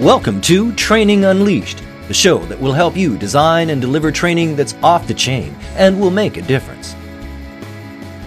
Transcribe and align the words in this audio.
Welcome 0.00 0.40
to 0.42 0.72
Training 0.74 1.24
Unleashed, 1.24 1.82
the 2.06 2.14
show 2.14 2.38
that 2.44 2.60
will 2.60 2.72
help 2.72 2.96
you 2.96 3.18
design 3.18 3.70
and 3.70 3.80
deliver 3.80 4.12
training 4.12 4.54
that's 4.54 4.74
off 4.74 5.08
the 5.08 5.12
chain 5.12 5.56
and 5.74 6.00
will 6.00 6.12
make 6.12 6.36
a 6.36 6.42
difference. 6.42 6.94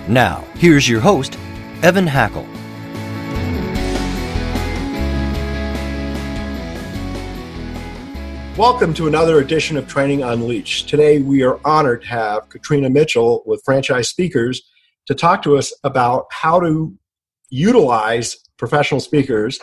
Now, 0.06 0.46
here's 0.56 0.90
your 0.90 1.00
host, 1.00 1.38
Evan 1.82 2.06
Hackel. 2.06 2.46
Welcome 8.58 8.94
to 8.96 9.08
another 9.08 9.40
edition 9.40 9.78
of 9.78 9.88
Training 9.88 10.24
Unleashed. 10.24 10.90
Today 10.90 11.22
we 11.22 11.42
are 11.42 11.58
honored 11.64 12.02
to 12.02 12.08
have 12.10 12.50
Katrina 12.50 12.90
Mitchell 12.90 13.44
with 13.46 13.64
Franchise 13.64 14.10
Speakers 14.10 14.70
to 15.06 15.16
talk 15.16 15.42
to 15.44 15.56
us 15.56 15.74
about 15.86 16.26
how 16.32 16.60
to 16.60 16.94
utilize 17.50 18.36
professional 18.58 19.00
speakers 19.00 19.58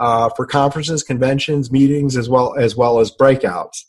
uh, 0.00 0.30
for 0.30 0.46
conferences, 0.46 1.04
conventions, 1.04 1.70
meetings, 1.70 2.16
as 2.16 2.28
well 2.28 2.56
as 2.56 2.74
well 2.74 2.98
as 2.98 3.14
breakouts. 3.14 3.84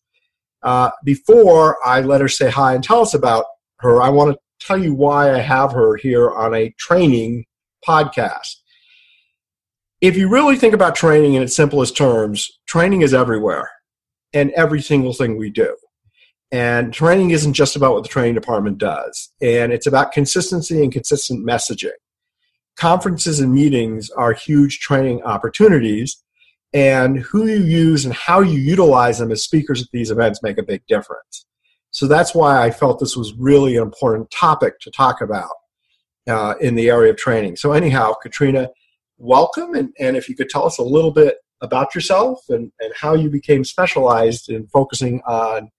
Uh, 0.61 0.91
before 1.03 1.77
I 1.83 2.01
let 2.01 2.21
her 2.21 2.27
say 2.27 2.51
hi 2.51 2.75
and 2.75 2.83
tell 2.83 3.01
us 3.01 3.13
about 3.13 3.45
her, 3.79 4.01
I 4.01 4.09
want 4.09 4.33
to 4.33 4.65
tell 4.65 4.77
you 4.77 4.93
why 4.93 5.33
I 5.33 5.39
have 5.39 5.71
her 5.71 5.95
here 5.95 6.29
on 6.29 6.53
a 6.53 6.75
training 6.77 7.45
podcast. 7.87 8.57
If 10.01 10.17
you 10.17 10.29
really 10.29 10.57
think 10.57 10.73
about 10.73 10.95
training 10.95 11.35
in 11.35 11.41
its 11.41 11.55
simplest 11.55 11.95
terms, 11.95 12.51
training 12.67 13.01
is 13.01 13.13
everywhere 13.13 13.71
and 14.33 14.51
every 14.51 14.81
single 14.81 15.13
thing 15.13 15.37
we 15.37 15.49
do. 15.49 15.75
And 16.51 16.93
training 16.93 17.29
isn't 17.29 17.53
just 17.53 17.77
about 17.77 17.93
what 17.93 18.03
the 18.03 18.09
training 18.09 18.35
department 18.35 18.77
does, 18.77 19.31
and 19.41 19.71
it's 19.71 19.87
about 19.87 20.11
consistency 20.11 20.83
and 20.83 20.91
consistent 20.91 21.47
messaging. 21.47 21.91
Conferences 22.77 23.39
and 23.39 23.53
meetings 23.53 24.09
are 24.11 24.33
huge 24.33 24.79
training 24.79 25.21
opportunities, 25.23 26.23
and 26.73 27.19
who 27.19 27.47
you 27.47 27.57
use 27.57 28.05
and 28.05 28.13
how 28.13 28.39
you 28.41 28.57
utilize 28.57 29.19
them 29.19 29.31
as 29.31 29.43
speakers 29.43 29.81
at 29.81 29.89
these 29.91 30.09
events 30.09 30.41
make 30.41 30.57
a 30.57 30.63
big 30.63 30.81
difference. 30.87 31.45
So 31.91 32.07
that's 32.07 32.33
why 32.33 32.63
I 32.63 32.71
felt 32.71 32.99
this 32.99 33.17
was 33.17 33.33
really 33.33 33.75
an 33.75 33.83
important 33.83 34.31
topic 34.31 34.79
to 34.79 34.91
talk 34.91 35.19
about 35.21 35.51
uh, 36.27 36.55
in 36.61 36.75
the 36.75 36.89
area 36.89 37.11
of 37.11 37.17
training. 37.17 37.57
So, 37.57 37.73
anyhow, 37.73 38.13
Katrina, 38.13 38.69
welcome, 39.17 39.75
and, 39.75 39.93
and 39.99 40.15
if 40.15 40.29
you 40.29 40.35
could 40.35 40.49
tell 40.49 40.65
us 40.65 40.77
a 40.77 40.83
little 40.83 41.11
bit 41.11 41.35
about 41.59 41.93
yourself 41.93 42.39
and, 42.49 42.71
and 42.79 42.93
how 42.95 43.13
you 43.13 43.29
became 43.29 43.63
specialized 43.63 44.49
in 44.49 44.67
focusing 44.67 45.21
on 45.27 45.69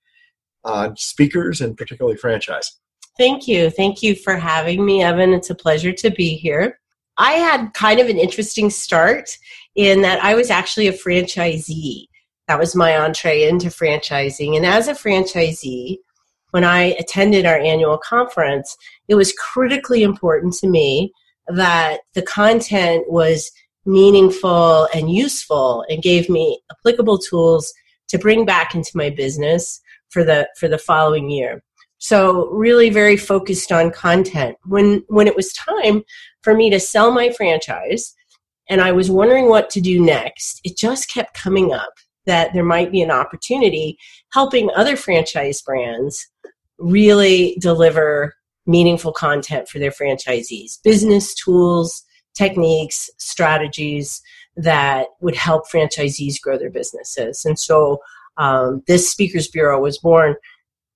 on 0.65 0.97
speakers 0.97 1.61
and 1.61 1.77
particularly 1.77 2.17
franchise. 2.17 2.79
Thank 3.19 3.49
you. 3.49 3.69
Thank 3.69 4.01
you 4.01 4.15
for 4.15 4.37
having 4.37 4.85
me, 4.85 5.03
Evan. 5.03 5.33
It's 5.33 5.51
a 5.51 5.57
pleasure 5.57 5.93
to 5.93 6.11
be 6.11 6.35
here. 6.35 6.79
I 7.23 7.35
had 7.35 7.73
kind 7.73 8.01
of 8.01 8.09
an 8.09 8.19
interesting 8.19 8.69
start 8.69 9.39
in 9.77 10.03
that 10.03 10.23
I 10.25 10.35
was 10.35 10.51
actually 10.51 10.89
a 10.89 10.93
franchisee. 10.93 12.09
That 12.49 12.59
was 12.59 12.75
my 12.75 12.99
entree 12.99 13.45
into 13.45 13.69
franchising. 13.69 14.57
And 14.57 14.67
as 14.67 14.89
a 14.89 14.93
franchisee, 14.93 15.99
when 16.51 16.65
I 16.65 16.97
attended 16.99 17.47
our 17.47 17.59
annual 17.59 17.97
conference, 17.97 18.77
it 19.07 19.15
was 19.15 19.33
critically 19.35 20.03
important 20.03 20.55
to 20.55 20.67
me 20.67 21.13
that 21.47 22.01
the 22.15 22.23
content 22.23 23.05
was 23.09 23.53
meaningful 23.87 24.89
and 24.93 25.09
useful 25.09 25.85
and 25.89 26.03
gave 26.03 26.29
me 26.29 26.59
applicable 26.73 27.19
tools 27.19 27.73
to 28.09 28.19
bring 28.19 28.45
back 28.45 28.75
into 28.75 28.91
my 28.97 29.11
business 29.11 29.81
for 30.09 30.25
the 30.25 30.49
for 30.59 30.67
the 30.67 30.77
following 30.77 31.31
year 31.31 31.63
so 32.03 32.47
really 32.49 32.91
very 32.91 33.17
focused 33.17 33.71
on 33.71 33.91
content 33.91 34.57
when 34.67 35.05
when 35.09 35.27
it 35.27 35.37
was 35.37 35.53
time 35.53 36.03
for 36.43 36.55
me 36.55 36.69
to 36.71 36.81
sell 36.81 37.11
my 37.11 37.31
franchise 37.31 38.15
and 38.69 38.81
i 38.81 38.93
was 38.93 39.11
wondering 39.11 39.49
what 39.49 39.71
to 39.71 39.81
do 39.81 40.01
next 40.01 40.61
it 40.65 40.77
just 40.77 41.11
kept 41.11 41.35
coming 41.35 41.73
up 41.73 41.93
that 42.27 42.53
there 42.53 42.65
might 42.65 42.93
be 42.93 43.03
an 43.03 43.11
opportunity 43.11 43.97
helping 44.33 44.71
other 44.75 44.97
franchise 44.97 45.63
brands 45.63 46.29
really 46.79 47.57
deliver 47.61 48.35
meaningful 48.67 49.13
content 49.13 49.69
for 49.69 49.79
their 49.79 49.91
franchisees 49.91 50.83
business 50.83 51.35
tools 51.35 52.05
techniques, 52.35 53.11
strategies 53.19 54.23
that 54.57 55.09
would 55.21 55.37
help 55.37 55.65
franchisees 55.69 56.41
grow 56.41 56.59
their 56.59 56.71
businesses. 56.71 57.45
And 57.45 57.59
so 57.59 57.99
um, 58.37 58.83
this 58.87 59.11
Speakers 59.11 59.49
Bureau 59.49 59.81
was 59.81 59.99
born. 59.99 60.37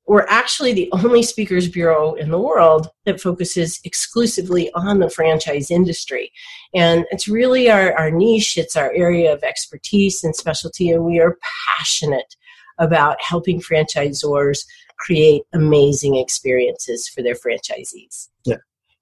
We're 0.07 0.27
actually 0.29 0.73
the 0.73 0.89
only 0.93 1.23
Speakers 1.23 1.69
Bureau 1.69 2.15
in 2.15 2.31
the 2.31 2.39
world 2.39 2.89
that 3.05 3.21
focuses 3.21 3.81
exclusively 3.85 4.71
on 4.73 5.01
the 5.01 5.11
franchise 5.11 5.71
industry. 5.71 6.33
And 6.75 7.05
it's 7.11 7.27
really 7.27 7.69
our, 7.71 7.93
our 7.95 8.11
niche, 8.11 8.57
it's 8.57 8.77
our 8.77 8.93
area 8.93 9.33
of 9.33 9.43
expertise 9.43 10.23
and 10.23 10.35
specialty, 10.35 10.91
and 10.91 11.05
we 11.05 11.19
are 11.19 11.39
passionate 11.67 12.37
about 12.79 13.21
helping 13.21 13.61
franchisors 13.61 14.61
create 14.99 15.43
amazing 15.53 16.17
experiences 16.17 17.09
for 17.09 17.23
their 17.23 17.35
franchisees. 17.35 18.29
Yeah, 18.45 18.57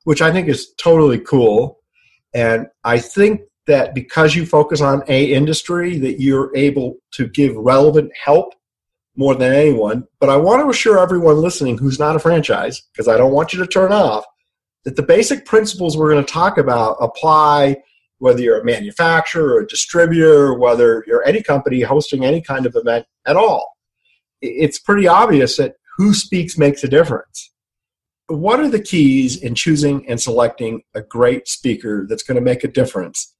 which 0.04 0.22
I 0.22 0.32
think 0.32 0.48
is 0.48 0.72
totally 0.74 1.18
cool. 1.18 1.80
And 2.34 2.66
I 2.82 2.98
think 2.98 3.42
that 3.66 3.94
because 3.94 4.34
you 4.34 4.46
focus 4.46 4.80
on 4.80 5.02
a 5.08 5.32
industry 5.32 5.98
that 5.98 6.20
you're 6.20 6.54
able 6.56 6.96
to 7.12 7.28
give 7.28 7.54
relevant 7.56 8.10
help 8.22 8.54
more 9.16 9.34
than 9.34 9.52
anyone. 9.52 10.06
But 10.20 10.30
I 10.30 10.36
want 10.36 10.62
to 10.62 10.70
assure 10.70 10.98
everyone 10.98 11.36
listening 11.36 11.78
who's 11.78 11.98
not 11.98 12.16
a 12.16 12.18
franchise, 12.18 12.82
because 12.92 13.08
I 13.08 13.16
don't 13.16 13.32
want 13.32 13.52
you 13.52 13.58
to 13.60 13.66
turn 13.66 13.92
off, 13.92 14.24
that 14.84 14.96
the 14.96 15.02
basic 15.02 15.44
principles 15.46 15.96
we're 15.96 16.12
going 16.12 16.24
to 16.24 16.32
talk 16.32 16.58
about 16.58 16.96
apply 17.00 17.76
whether 18.18 18.40
you're 18.40 18.60
a 18.60 18.64
manufacturer 18.64 19.54
or 19.54 19.60
a 19.60 19.66
distributor, 19.66 20.54
whether 20.54 21.04
you're 21.06 21.24
any 21.24 21.42
company 21.42 21.80
hosting 21.80 22.24
any 22.24 22.40
kind 22.40 22.64
of 22.64 22.74
event 22.76 23.06
at 23.26 23.36
all. 23.36 23.76
It's 24.40 24.78
pretty 24.78 25.06
obvious 25.06 25.56
that 25.56 25.74
who 25.96 26.14
speaks 26.14 26.56
makes 26.56 26.84
a 26.84 26.88
difference 26.88 27.50
what 28.28 28.60
are 28.60 28.68
the 28.68 28.82
keys 28.82 29.36
in 29.36 29.54
choosing 29.54 30.08
and 30.08 30.20
selecting 30.20 30.82
a 30.94 31.02
great 31.02 31.46
speaker 31.46 32.06
that's 32.08 32.22
going 32.22 32.36
to 32.36 32.40
make 32.40 32.64
a 32.64 32.68
difference? 32.68 33.34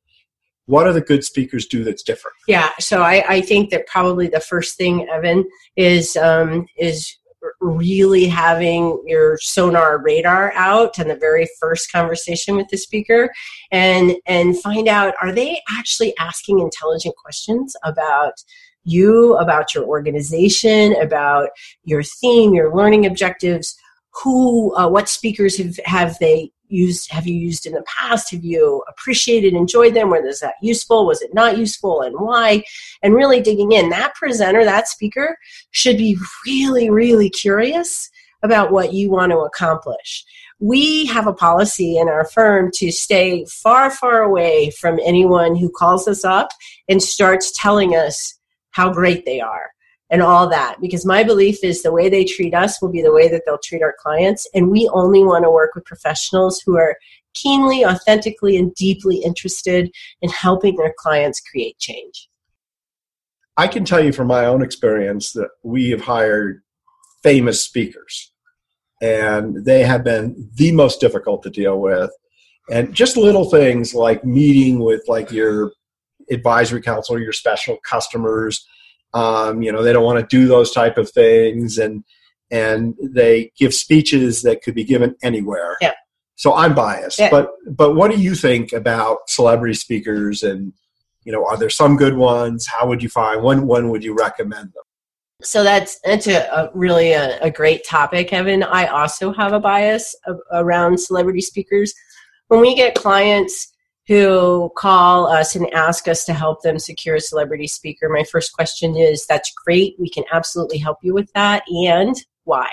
What 0.66 0.84
do 0.84 0.92
the 0.92 1.00
good 1.00 1.24
speakers 1.24 1.66
do 1.66 1.84
that's 1.84 2.02
different? 2.02 2.36
Yeah, 2.48 2.70
so 2.78 3.02
I, 3.02 3.24
I 3.28 3.40
think 3.42 3.70
that 3.70 3.86
probably 3.86 4.28
the 4.28 4.40
first 4.40 4.76
thing, 4.76 5.06
Evan, 5.08 5.44
is 5.76 6.16
um, 6.16 6.66
is 6.78 7.16
really 7.60 8.26
having 8.26 9.02
your 9.06 9.38
sonar 9.40 9.98
radar 9.98 10.52
out 10.54 10.98
and 10.98 11.10
the 11.10 11.16
very 11.16 11.48
first 11.60 11.90
conversation 11.90 12.56
with 12.56 12.68
the 12.68 12.76
speaker 12.76 13.30
and 13.70 14.16
and 14.26 14.60
find 14.60 14.88
out 14.88 15.14
are 15.20 15.32
they 15.32 15.60
actually 15.70 16.14
asking 16.18 16.58
intelligent 16.60 17.14
questions 17.16 17.74
about 17.84 18.32
you 18.84 19.34
about 19.36 19.74
your 19.74 19.84
organization 19.84 20.94
about 21.00 21.48
your 21.84 22.02
theme 22.02 22.54
your 22.54 22.74
learning 22.74 23.06
objectives 23.06 23.76
who 24.22 24.74
uh, 24.76 24.88
what 24.88 25.08
speakers 25.08 25.56
have 25.56 25.78
have 25.84 26.18
they 26.20 26.50
used 26.68 27.10
have 27.10 27.26
you 27.26 27.34
used 27.34 27.66
in 27.66 27.72
the 27.72 27.84
past? 27.86 28.30
Have 28.30 28.44
you 28.44 28.82
appreciated 28.88 29.54
enjoyed 29.54 29.94
them? 29.94 30.10
Was 30.10 30.40
that 30.40 30.54
useful? 30.62 31.06
Was 31.06 31.22
it 31.22 31.34
not 31.34 31.58
useful? 31.58 32.02
And 32.02 32.14
why? 32.18 32.64
And 33.02 33.14
really 33.14 33.40
digging 33.40 33.72
in 33.72 33.90
that 33.90 34.14
presenter 34.14 34.64
that 34.64 34.88
speaker 34.88 35.36
should 35.70 35.96
be 35.96 36.16
really 36.46 36.90
really 36.90 37.30
curious 37.30 38.10
about 38.42 38.70
what 38.70 38.92
you 38.92 39.10
want 39.10 39.32
to 39.32 39.38
accomplish. 39.38 40.24
We 40.60 41.06
have 41.06 41.26
a 41.26 41.32
policy 41.32 41.96
in 41.96 42.08
our 42.08 42.26
firm 42.26 42.70
to 42.74 42.92
stay 42.92 43.46
far 43.46 43.90
far 43.90 44.22
away 44.22 44.70
from 44.78 45.00
anyone 45.04 45.56
who 45.56 45.70
calls 45.70 46.06
us 46.06 46.24
up 46.24 46.48
and 46.88 47.02
starts 47.02 47.52
telling 47.58 47.94
us 47.94 48.38
how 48.70 48.92
great 48.92 49.24
they 49.24 49.40
are 49.40 49.73
and 50.10 50.22
all 50.22 50.48
that 50.48 50.76
because 50.80 51.06
my 51.06 51.22
belief 51.22 51.64
is 51.64 51.82
the 51.82 51.92
way 51.92 52.08
they 52.08 52.24
treat 52.24 52.54
us 52.54 52.80
will 52.80 52.90
be 52.90 53.02
the 53.02 53.12
way 53.12 53.28
that 53.28 53.42
they'll 53.46 53.58
treat 53.58 53.82
our 53.82 53.94
clients 53.98 54.46
and 54.54 54.70
we 54.70 54.88
only 54.92 55.22
want 55.22 55.44
to 55.44 55.50
work 55.50 55.74
with 55.74 55.84
professionals 55.84 56.60
who 56.64 56.76
are 56.76 56.96
keenly 57.34 57.84
authentically 57.84 58.56
and 58.56 58.74
deeply 58.74 59.16
interested 59.16 59.90
in 60.22 60.30
helping 60.30 60.76
their 60.76 60.94
clients 60.96 61.40
create 61.40 61.78
change. 61.78 62.28
I 63.56 63.66
can 63.66 63.84
tell 63.84 64.04
you 64.04 64.12
from 64.12 64.28
my 64.28 64.46
own 64.46 64.62
experience 64.62 65.32
that 65.32 65.48
we 65.62 65.90
have 65.90 66.00
hired 66.00 66.62
famous 67.22 67.62
speakers 67.62 68.32
and 69.00 69.64
they 69.64 69.82
have 69.82 70.04
been 70.04 70.50
the 70.54 70.72
most 70.72 71.00
difficult 71.00 71.42
to 71.42 71.50
deal 71.50 71.80
with. 71.80 72.10
And 72.70 72.94
just 72.94 73.16
little 73.16 73.50
things 73.50 73.94
like 73.94 74.24
meeting 74.24 74.78
with 74.78 75.02
like 75.08 75.30
your 75.30 75.72
advisory 76.30 76.80
council 76.80 77.16
or 77.16 77.20
your 77.20 77.32
special 77.32 77.76
customers 77.88 78.66
um, 79.14 79.62
you 79.62 79.72
know, 79.72 79.82
they 79.82 79.92
don't 79.92 80.04
want 80.04 80.18
to 80.18 80.36
do 80.36 80.46
those 80.46 80.72
type 80.72 80.98
of 80.98 81.10
things, 81.10 81.78
and 81.78 82.04
and 82.50 82.94
they 83.00 83.52
give 83.58 83.72
speeches 83.72 84.42
that 84.42 84.62
could 84.62 84.74
be 84.74 84.84
given 84.84 85.16
anywhere. 85.22 85.76
Yeah. 85.80 85.92
So 86.36 86.54
I'm 86.54 86.74
biased, 86.74 87.20
yeah. 87.20 87.30
but 87.30 87.50
but 87.66 87.94
what 87.94 88.10
do 88.10 88.20
you 88.20 88.34
think 88.34 88.72
about 88.72 89.30
celebrity 89.30 89.74
speakers? 89.74 90.42
And 90.42 90.72
you 91.22 91.32
know, 91.32 91.46
are 91.46 91.56
there 91.56 91.70
some 91.70 91.96
good 91.96 92.16
ones? 92.16 92.66
How 92.66 92.86
would 92.88 93.02
you 93.02 93.08
find 93.08 93.42
one? 93.42 93.66
When 93.66 93.88
would 93.90 94.02
you 94.02 94.14
recommend 94.14 94.72
them? 94.72 94.82
So 95.42 95.62
that's 95.62 96.00
that's 96.04 96.26
a, 96.26 96.46
a 96.46 96.70
really 96.74 97.12
a, 97.12 97.38
a, 97.40 97.50
great 97.50 97.86
topic, 97.86 98.32
Evan. 98.32 98.62
I 98.62 98.86
also 98.86 99.32
have 99.32 99.52
a 99.52 99.60
bias 99.60 100.14
of, 100.26 100.40
around 100.52 100.98
celebrity 100.98 101.40
speakers. 101.40 101.94
When 102.48 102.60
we 102.60 102.74
get 102.74 102.94
clients 102.94 103.73
who 104.06 104.70
call 104.76 105.26
us 105.26 105.56
and 105.56 105.72
ask 105.72 106.08
us 106.08 106.24
to 106.24 106.34
help 106.34 106.62
them 106.62 106.78
secure 106.78 107.16
a 107.16 107.20
celebrity 107.20 107.66
speaker, 107.66 108.08
my 108.08 108.24
first 108.24 108.52
question 108.52 108.96
is 108.96 109.26
that's 109.26 109.52
great. 109.64 109.96
We 109.98 110.10
can 110.10 110.24
absolutely 110.32 110.78
help 110.78 110.98
you 111.02 111.14
with 111.14 111.32
that. 111.32 111.62
And 111.68 112.14
why? 112.44 112.68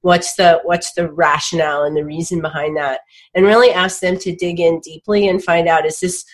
What's 0.00 0.34
the 0.34 0.60
what's 0.64 0.94
the 0.94 1.12
rationale 1.12 1.84
and 1.84 1.96
the 1.96 2.04
reason 2.04 2.40
behind 2.40 2.76
that? 2.76 3.00
And 3.34 3.44
really 3.44 3.70
ask 3.70 4.00
them 4.00 4.18
to 4.18 4.34
dig 4.34 4.58
in 4.58 4.80
deeply 4.80 5.28
and 5.28 5.42
find 5.42 5.68
out 5.68 5.86
is 5.86 6.00
this 6.00 6.24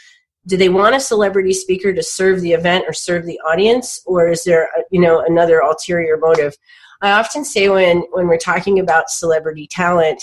do 0.47 0.57
they 0.57 0.71
want 0.71 0.97
a 0.97 1.01
celebrity 1.01 1.53
speaker 1.53 1.93
to 1.93 2.03
serve 2.03 2.41
the 2.41 2.53
event 2.53 2.85
or 2.89 2.95
serve 2.95 3.27
the 3.27 3.39
audience 3.41 4.01
or 4.07 4.29
is 4.29 4.45
there 4.45 4.71
uh, 4.77 4.83
you 4.91 5.01
know 5.01 5.21
another 5.21 5.59
ulterior 5.59 6.17
motive? 6.17 6.57
I 7.03 7.11
often 7.13 7.45
say 7.45 7.69
when 7.69 8.05
when 8.13 8.29
we're 8.29 8.39
talking 8.39 8.79
about 8.79 9.11
celebrity 9.11 9.69
talent 9.71 10.23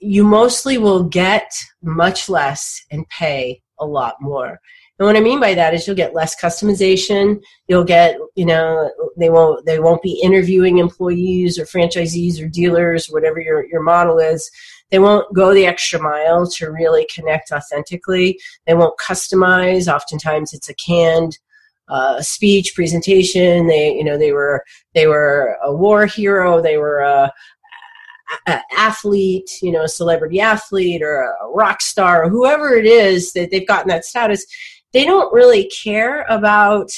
you 0.00 0.24
mostly 0.24 0.78
will 0.78 1.04
get 1.04 1.52
much 1.82 2.28
less 2.28 2.84
and 2.90 3.08
pay 3.08 3.62
a 3.78 3.86
lot 3.86 4.16
more. 4.20 4.58
And 4.98 5.06
what 5.06 5.16
I 5.16 5.20
mean 5.20 5.40
by 5.40 5.54
that 5.54 5.72
is 5.72 5.86
you'll 5.86 5.96
get 5.96 6.14
less 6.14 6.38
customization. 6.38 7.40
You'll 7.68 7.84
get, 7.84 8.18
you 8.34 8.44
know, 8.44 8.90
they 9.16 9.30
won't 9.30 9.64
they 9.64 9.78
won't 9.78 10.02
be 10.02 10.20
interviewing 10.22 10.76
employees 10.76 11.58
or 11.58 11.64
franchisees 11.64 12.42
or 12.42 12.48
dealers, 12.48 13.06
whatever 13.06 13.40
your, 13.40 13.66
your 13.66 13.82
model 13.82 14.18
is. 14.18 14.50
They 14.90 14.98
won't 14.98 15.32
go 15.34 15.54
the 15.54 15.64
extra 15.64 16.02
mile 16.02 16.46
to 16.56 16.66
really 16.66 17.06
connect 17.14 17.50
authentically. 17.50 18.38
They 18.66 18.74
won't 18.74 18.98
customize. 18.98 19.90
Oftentimes 19.92 20.52
it's 20.52 20.68
a 20.68 20.74
canned 20.74 21.38
uh, 21.88 22.20
speech 22.20 22.74
presentation. 22.74 23.68
They, 23.68 23.94
you 23.94 24.04
know, 24.04 24.18
they 24.18 24.32
were 24.32 24.64
they 24.94 25.06
were 25.06 25.56
a 25.62 25.74
war 25.74 26.04
hero. 26.04 26.60
They 26.60 26.76
were 26.76 27.00
a, 27.00 27.32
athlete, 28.46 29.50
you 29.62 29.72
know, 29.72 29.82
a 29.82 29.88
celebrity 29.88 30.40
athlete 30.40 31.02
or 31.02 31.22
a 31.22 31.48
rock 31.52 31.80
star 31.80 32.24
or 32.24 32.28
whoever 32.28 32.74
it 32.74 32.86
is 32.86 33.32
that 33.32 33.50
they've 33.50 33.66
gotten 33.66 33.88
that 33.88 34.04
status, 34.04 34.44
they 34.92 35.04
don't 35.04 35.32
really 35.32 35.68
care 35.68 36.22
about 36.28 36.90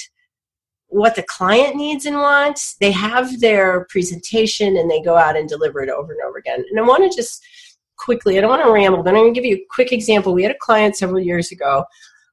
what 0.88 1.16
the 1.16 1.22
client 1.22 1.74
needs 1.74 2.04
and 2.04 2.16
wants. 2.16 2.76
They 2.80 2.92
have 2.92 3.40
their 3.40 3.86
presentation 3.88 4.76
and 4.76 4.90
they 4.90 5.00
go 5.00 5.16
out 5.16 5.36
and 5.36 5.48
deliver 5.48 5.82
it 5.82 5.88
over 5.88 6.12
and 6.12 6.20
over 6.22 6.38
again. 6.38 6.62
And 6.70 6.78
I 6.78 6.82
want 6.82 7.10
to 7.10 7.16
just 7.16 7.42
quickly, 7.96 8.36
I 8.36 8.40
don't 8.40 8.50
want 8.50 8.62
to 8.62 8.70
ramble, 8.70 9.02
but 9.02 9.10
I'm 9.10 9.22
going 9.22 9.34
to 9.34 9.40
give 9.40 9.48
you 9.48 9.56
a 9.56 9.66
quick 9.70 9.92
example. 9.92 10.34
We 10.34 10.42
had 10.42 10.52
a 10.52 10.58
client 10.60 10.96
several 10.96 11.20
years 11.20 11.50
ago, 11.50 11.84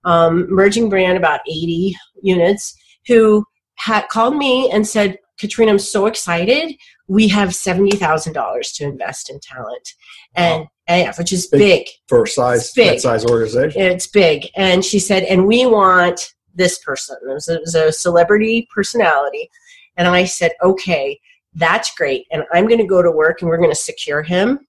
um, 0.03 0.47
merging 0.49 0.89
brand, 0.89 1.17
about 1.17 1.41
80 1.47 1.95
units, 2.21 2.75
who 3.07 3.45
had 3.75 4.09
called 4.09 4.35
me 4.35 4.69
and 4.71 4.85
said, 4.85 5.17
Katrina, 5.39 5.71
I'm 5.71 5.79
so 5.79 6.05
excited 6.05 6.75
we 7.09 7.27
have 7.27 7.53
seventy 7.55 7.97
thousand 7.97 8.33
dollars 8.33 8.71
to 8.73 8.85
invest 8.85 9.29
in 9.29 9.39
talent, 9.39 9.95
and, 10.35 10.61
wow. 10.61 10.69
and 10.87 11.15
which 11.17 11.33
is 11.33 11.47
big, 11.47 11.59
big, 11.59 11.87
for 12.07 12.25
size 12.25 12.71
big. 12.73 12.99
size 12.99 13.25
organization. 13.25 13.81
It's 13.81 14.07
big, 14.07 14.47
and 14.55 14.85
she 14.85 14.99
said, 14.99 15.23
and 15.23 15.47
we 15.47 15.65
want 15.65 16.33
this 16.53 16.77
person. 16.79 17.17
It 17.23 17.33
was, 17.33 17.49
a, 17.49 17.55
it 17.55 17.61
was 17.61 17.75
a 17.75 17.91
celebrity 17.91 18.67
personality, 18.73 19.49
and 19.97 20.07
I 20.07 20.23
said, 20.23 20.51
okay, 20.63 21.19
that's 21.55 21.93
great, 21.95 22.27
and 22.31 22.43
I'm 22.53 22.67
going 22.67 22.79
to 22.79 22.87
go 22.87 23.01
to 23.01 23.11
work, 23.11 23.41
and 23.41 23.49
we're 23.49 23.57
going 23.57 23.71
to 23.71 23.75
secure 23.75 24.21
him, 24.21 24.59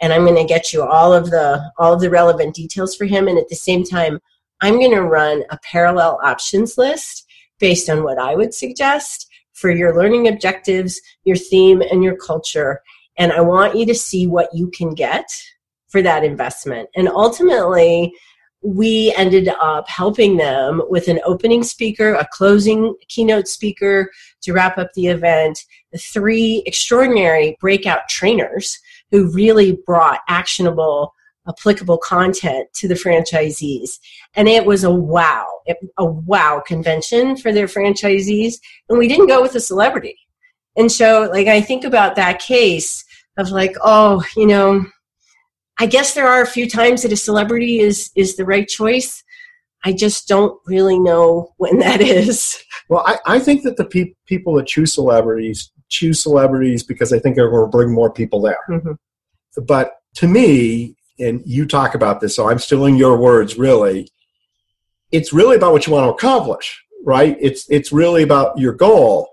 and 0.00 0.12
I'm 0.12 0.24
going 0.24 0.34
to 0.34 0.44
get 0.44 0.72
you 0.72 0.82
all 0.82 1.14
of 1.14 1.30
the 1.30 1.62
all 1.78 1.94
of 1.94 2.00
the 2.00 2.10
relevant 2.10 2.56
details 2.56 2.96
for 2.96 3.04
him, 3.04 3.28
and 3.28 3.38
at 3.38 3.48
the 3.48 3.56
same 3.56 3.84
time, 3.84 4.18
I'm 4.60 4.80
going 4.80 4.90
to 4.90 5.02
run 5.02 5.44
a 5.50 5.58
parallel 5.62 6.18
options 6.24 6.76
list 6.76 7.24
based 7.60 7.88
on 7.88 8.02
what 8.02 8.18
I 8.18 8.34
would 8.34 8.52
suggest 8.52 9.30
for 9.54 9.70
your 9.70 9.96
learning 9.96 10.28
objectives, 10.28 11.00
your 11.24 11.36
theme, 11.36 11.80
and 11.80 12.04
your 12.04 12.16
culture. 12.16 12.80
And 13.16 13.32
I 13.32 13.40
want 13.40 13.76
you 13.76 13.86
to 13.86 13.94
see 13.94 14.26
what 14.26 14.50
you 14.52 14.70
can 14.70 14.94
get 14.94 15.26
for 15.88 16.02
that 16.02 16.24
investment. 16.24 16.88
And 16.96 17.08
ultimately, 17.08 18.12
we 18.62 19.14
ended 19.16 19.48
up 19.60 19.88
helping 19.88 20.38
them 20.38 20.82
with 20.88 21.06
an 21.08 21.20
opening 21.24 21.62
speaker, 21.62 22.14
a 22.14 22.26
closing 22.32 22.94
keynote 23.08 23.46
speaker 23.46 24.10
to 24.42 24.52
wrap 24.52 24.78
up 24.78 24.88
the 24.94 25.08
event, 25.08 25.58
the 25.92 25.98
three 25.98 26.62
extraordinary 26.66 27.56
breakout 27.60 28.08
trainers 28.08 28.78
who 29.10 29.30
really 29.30 29.78
brought 29.86 30.20
actionable 30.28 31.12
applicable 31.48 31.98
content 31.98 32.68
to 32.74 32.88
the 32.88 32.94
franchisees. 32.94 33.98
And 34.34 34.48
it 34.48 34.64
was 34.64 34.84
a 34.84 34.90
wow, 34.90 35.46
a 35.98 36.04
wow 36.04 36.62
convention 36.66 37.36
for 37.36 37.52
their 37.52 37.66
franchisees. 37.66 38.54
And 38.88 38.98
we 38.98 39.08
didn't 39.08 39.28
go 39.28 39.42
with 39.42 39.54
a 39.54 39.60
celebrity. 39.60 40.18
And 40.76 40.90
so, 40.90 41.28
like, 41.30 41.46
I 41.46 41.60
think 41.60 41.84
about 41.84 42.16
that 42.16 42.40
case 42.40 43.04
of 43.36 43.50
like, 43.50 43.76
oh, 43.82 44.24
you 44.36 44.46
know, 44.46 44.84
I 45.78 45.86
guess 45.86 46.14
there 46.14 46.28
are 46.28 46.42
a 46.42 46.46
few 46.46 46.68
times 46.68 47.02
that 47.02 47.12
a 47.12 47.16
celebrity 47.16 47.80
is 47.80 48.10
is 48.14 48.36
the 48.36 48.44
right 48.44 48.66
choice. 48.66 49.22
I 49.84 49.92
just 49.92 50.28
don't 50.28 50.58
really 50.66 50.98
know 50.98 51.52
when 51.58 51.78
that 51.80 52.00
is. 52.00 52.62
Well, 52.90 53.02
I, 53.06 53.16
I 53.24 53.38
think 53.38 53.62
that 53.62 53.78
the 53.78 53.86
pe- 53.86 54.12
people 54.26 54.52
that 54.56 54.66
choose 54.66 54.92
celebrities 54.92 55.72
choose 55.88 56.22
celebrities 56.22 56.82
because 56.82 57.08
they 57.08 57.18
think 57.18 57.34
they're 57.34 57.48
going 57.50 57.64
to 57.64 57.70
bring 57.70 57.94
more 57.94 58.12
people 58.12 58.42
there. 58.42 58.58
Mm-hmm. 58.68 59.62
But 59.66 59.92
to 60.16 60.28
me, 60.28 60.94
and 61.18 61.42
you 61.44 61.66
talk 61.66 61.94
about 61.94 62.20
this, 62.20 62.34
so 62.34 62.48
I'm 62.48 62.58
stealing 62.58 62.96
your 62.96 63.16
words 63.16 63.56
really. 63.56 64.08
It's 65.12 65.32
really 65.32 65.56
about 65.56 65.72
what 65.72 65.86
you 65.86 65.92
want 65.92 66.06
to 66.06 66.14
accomplish, 66.14 66.82
right? 67.04 67.36
It's 67.40 67.68
it's 67.70 67.92
really 67.92 68.22
about 68.22 68.58
your 68.58 68.72
goal. 68.72 69.30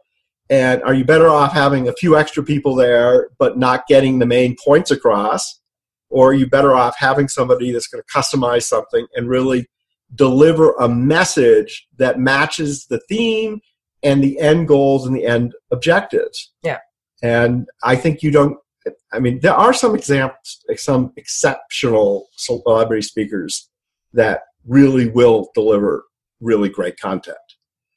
And 0.49 0.83
are 0.83 0.93
you 0.93 1.05
better 1.05 1.29
off 1.29 1.53
having 1.53 1.87
a 1.87 1.93
few 1.93 2.17
extra 2.17 2.43
people 2.43 2.75
there 2.75 3.29
but 3.39 3.57
not 3.57 3.87
getting 3.87 4.19
the 4.19 4.25
main 4.25 4.55
points 4.63 4.91
across? 4.91 5.59
Or 6.09 6.31
are 6.31 6.33
you 6.33 6.45
better 6.45 6.75
off 6.75 6.97
having 6.97 7.29
somebody 7.29 7.71
that's 7.71 7.87
going 7.87 8.03
to 8.03 8.13
customize 8.13 8.63
something 8.63 9.07
and 9.15 9.29
really 9.29 9.67
deliver 10.13 10.73
a 10.73 10.89
message 10.89 11.87
that 11.97 12.19
matches 12.19 12.85
the 12.87 12.99
theme 13.07 13.61
and 14.03 14.21
the 14.21 14.37
end 14.39 14.67
goals 14.67 15.07
and 15.07 15.15
the 15.15 15.25
end 15.25 15.55
objectives? 15.71 16.51
Yeah. 16.63 16.79
And 17.23 17.67
I 17.81 17.95
think 17.95 18.21
you 18.21 18.29
don't 18.29 18.57
I 19.13 19.19
mean, 19.19 19.39
there 19.39 19.53
are 19.53 19.73
some 19.73 19.95
examples, 19.95 20.63
some 20.77 21.13
exceptional 21.17 22.27
celebrity 22.35 23.01
speakers 23.01 23.69
that 24.13 24.41
really 24.65 25.09
will 25.09 25.49
deliver 25.53 26.03
really 26.39 26.69
great 26.69 26.99
content, 26.99 27.37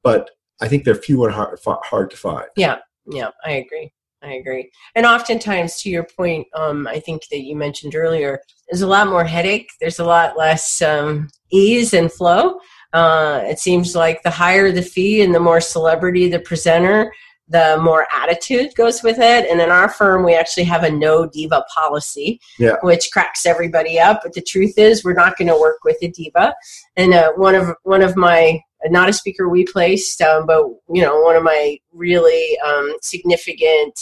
but 0.03 0.31
I 0.61 0.69
think 0.69 0.85
they're 0.85 0.95
few 0.95 1.25
and 1.25 1.35
hard, 1.35 1.59
hard 1.65 2.11
to 2.11 2.17
find. 2.17 2.47
Yeah, 2.57 2.79
yeah, 3.07 3.31
I 3.45 3.53
agree. 3.53 3.93
I 4.23 4.35
agree. 4.35 4.71
And 4.95 5.05
oftentimes, 5.05 5.83
to 5.83 5.91
your 5.91 6.05
point, 6.17 6.47
um, 6.55 6.87
I 6.87 6.99
think 6.99 7.23
that 7.31 7.43
you 7.43 7.57
mentioned 7.57 7.95
earlier, 7.95 8.41
there's 8.69 8.83
a 8.83 8.87
lot 8.87 9.09
more 9.09 9.25
headache. 9.25 9.71
There's 9.81 9.99
a 9.99 10.05
lot 10.05 10.39
less 10.39 10.81
um, 10.81 11.29
ease 11.51 11.93
and 11.93 12.11
flow. 12.11 12.59
Uh, 12.95 13.43
it 13.45 13.59
seems 13.59 13.95
like 13.95 14.23
the 14.23 14.31
higher 14.31 14.71
the 14.71 14.83
fee 14.83 15.21
and 15.23 15.35
the 15.35 15.41
more 15.41 15.61
celebrity 15.61 16.29
the 16.29 16.39
presenter, 16.39 17.13
the 17.49 17.79
more 17.83 18.07
attitude 18.15 18.75
goes 18.75 19.03
with 19.03 19.19
it. 19.19 19.51
And 19.51 19.61
in 19.61 19.71
our 19.71 19.89
firm, 19.89 20.25
we 20.25 20.35
actually 20.35 20.65
have 20.65 20.83
a 20.83 20.91
no 20.91 21.27
diva 21.27 21.65
policy, 21.75 22.41
yeah. 22.59 22.77
which 22.83 23.11
cracks 23.13 23.45
everybody 23.45 24.01
up. 24.01 24.21
But 24.23 24.33
the 24.33 24.43
truth 24.43 24.79
is, 24.79 25.05
we're 25.05 25.13
not 25.13 25.37
going 25.37 25.49
to 25.49 25.61
work 25.61 25.85
with 25.85 25.99
a 26.03 26.09
diva. 26.09 26.55
And 26.97 27.13
uh, 27.13 27.33
one 27.37 27.55
of 27.55 27.77
one 27.83 28.03
of 28.03 28.17
my 28.17 28.61
not 28.87 29.09
a 29.09 29.13
speaker 29.13 29.49
we 29.49 29.65
placed, 29.65 30.21
um, 30.21 30.47
but 30.47 30.65
you 30.93 31.03
know, 31.03 31.21
one 31.21 31.37
of 31.37 31.43
my 31.43 31.79
really 31.93 32.59
um, 32.61 32.95
significant 33.01 33.99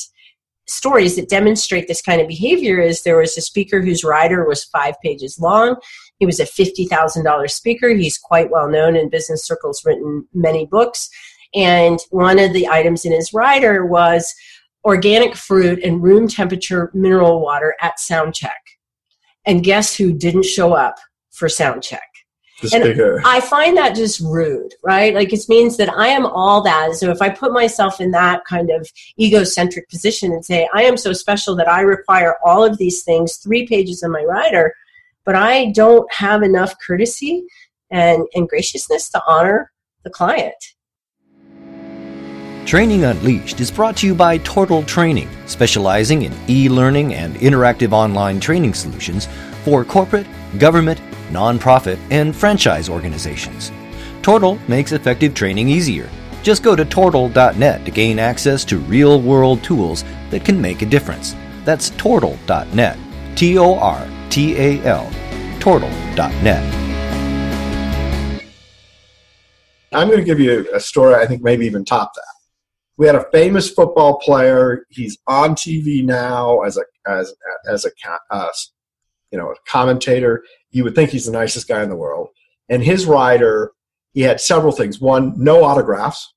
stories 0.67 1.17
that 1.17 1.29
demonstrate 1.29 1.89
this 1.89 2.03
kind 2.03 2.21
of 2.21 2.29
behavior 2.29 2.81
is 2.81 3.03
there 3.03 3.19
was 3.19 3.37
a 3.37 3.41
speaker 3.41 3.81
whose 3.81 4.05
rider 4.05 4.47
was 4.47 4.65
five 4.65 4.95
pages 5.03 5.39
long. 5.39 5.77
He 6.19 6.27
was 6.27 6.41
a 6.41 6.45
$50,000 6.45 7.51
speaker. 7.51 7.89
He's 7.91 8.17
quite 8.17 8.51
well 8.51 8.69
known 8.69 8.97
in 8.97 9.11
business 9.11 9.45
circles, 9.45 9.83
written 9.85 10.27
many 10.33 10.67
books. 10.67 11.11
And 11.55 11.99
one 12.11 12.39
of 12.39 12.53
the 12.53 12.69
items 12.69 13.05
in 13.05 13.13
his 13.13 13.33
rider 13.33 13.87
was 13.87 14.33
organic 14.85 15.37
fruit 15.37 15.83
and 15.83 16.03
room 16.03 16.29
temperature 16.29 16.91
mineral 16.95 17.41
water 17.41 17.75
at 17.81 18.01
sound 18.01 18.35
check. 18.35 18.61
And 19.45 19.65
guess 19.65 19.95
who 19.95 20.13
didn't 20.13 20.45
show 20.45 20.73
up 20.73 20.97
for 21.31 21.49
sound 21.49 21.83
check? 21.83 22.03
and 22.73 22.85
I 23.25 23.41
find 23.41 23.77
that 23.77 23.97
just 23.97 24.21
rude, 24.21 24.75
right? 24.85 25.15
Like 25.15 25.33
it 25.33 25.41
means 25.49 25.77
that 25.79 25.93
I 25.93 26.09
am 26.09 26.27
all 26.27 26.63
that. 26.63 26.95
So 26.95 27.11
if 27.11 27.21
I 27.21 27.29
put 27.29 27.53
myself 27.53 28.01
in 28.01 28.13
that 28.13 28.45
kind 28.45 28.71
of 28.71 28.89
egocentric 29.19 29.89
position 29.89 30.33
and 30.33 30.45
say, 30.45 30.69
I 30.73 30.85
am 30.85 30.97
so 30.97 31.13
special 31.13 31.57
that 31.57 31.69
I 31.69 31.81
require 31.81 32.37
all 32.45 32.65
of 32.65 32.79
these 32.79 33.03
things, 33.03 33.37
three 33.37 33.67
pages 33.67 34.03
in 34.03 34.13
my 34.13 34.23
rider, 34.23 34.73
but 35.25 35.35
I 35.35 35.73
don't 35.73 36.11
have 36.13 36.43
enough 36.43 36.75
courtesy 36.85 37.45
and, 37.91 38.27
and 38.35 38.49
graciousness 38.49 39.11
to 39.11 39.23
honor 39.27 39.73
the 40.05 40.11
client. 40.11 40.55
Training 42.65 43.05
Unleashed 43.05 43.61
is 43.61 43.71
brought 43.71 43.97
to 43.99 44.07
you 44.07 44.15
by 44.15 44.39
Tortal 44.39 44.83
Training, 44.85 45.29
specializing 45.47 46.23
in 46.23 46.33
e 46.49 46.69
learning 46.69 47.13
and 47.13 47.35
interactive 47.37 47.93
online 47.93 48.41
training 48.41 48.73
solutions 48.73 49.29
for 49.65 49.85
corporate, 49.85 50.27
government, 50.59 51.01
nonprofit, 51.31 51.99
and 52.11 52.35
franchise 52.35 52.89
organizations. 52.89 53.73
Tortal 54.23 54.59
makes 54.69 54.93
effective 54.93 55.35
training 55.35 55.69
easier. 55.69 56.09
Just 56.43 56.63
go 56.63 56.75
to 56.75 56.85
tortal.net 56.85 57.85
to 57.85 57.91
gain 57.91 58.19
access 58.19 58.65
to 58.67 58.79
real 58.79 59.21
world 59.21 59.63
tools 59.63 60.05
that 60.31 60.45
can 60.45 60.61
make 60.61 60.83
a 60.83 60.87
difference. 60.87 61.35
That's 61.65 61.91
tortal.net. 61.91 62.99
T 63.35 63.59
O 63.59 63.75
R 63.75 64.09
T 64.31 64.57
A 64.57 64.83
L. 64.85 65.11
Tortal.net. 65.59 66.83
I'm 69.93 70.09
going 70.09 70.21
to 70.21 70.25
give 70.25 70.41
you 70.41 70.67
a 70.73 70.81
story. 70.81 71.17
I 71.17 71.27
think 71.27 71.43
maybe 71.43 71.67
even 71.67 71.85
top 71.85 72.15
that. 72.15 72.32
We 72.99 73.07
had 73.07 73.15
a 73.15 73.31
famous 73.33 73.71
football 73.71 74.19
player. 74.19 74.87
He's 74.91 75.19
on 75.27 75.55
TV 75.55 76.05
now 76.05 76.61
as 76.61 76.77
a 76.77 76.83
as 77.09 77.35
as 77.67 77.85
a 77.85 77.91
uh, 78.31 78.49
you 79.31 79.39
know 79.39 79.51
a 79.51 79.55
commentator. 79.67 80.45
You 80.71 80.85
would 80.85 80.95
think 80.95 81.11
he's 81.11 81.27
the 81.27 81.33
nicest 81.33 81.69
guy 81.69 81.83
in 81.83 81.89
the 81.89 81.97
world. 81.97 82.29
And 82.69 82.83
his 82.83 83.07
rider, 83.07 83.73
he 84.13 84.23
had 84.23 84.41
several 84.41 84.73
things. 84.73 85.01
One, 85.01 85.35
no 85.37 85.65
autographs 85.65 86.33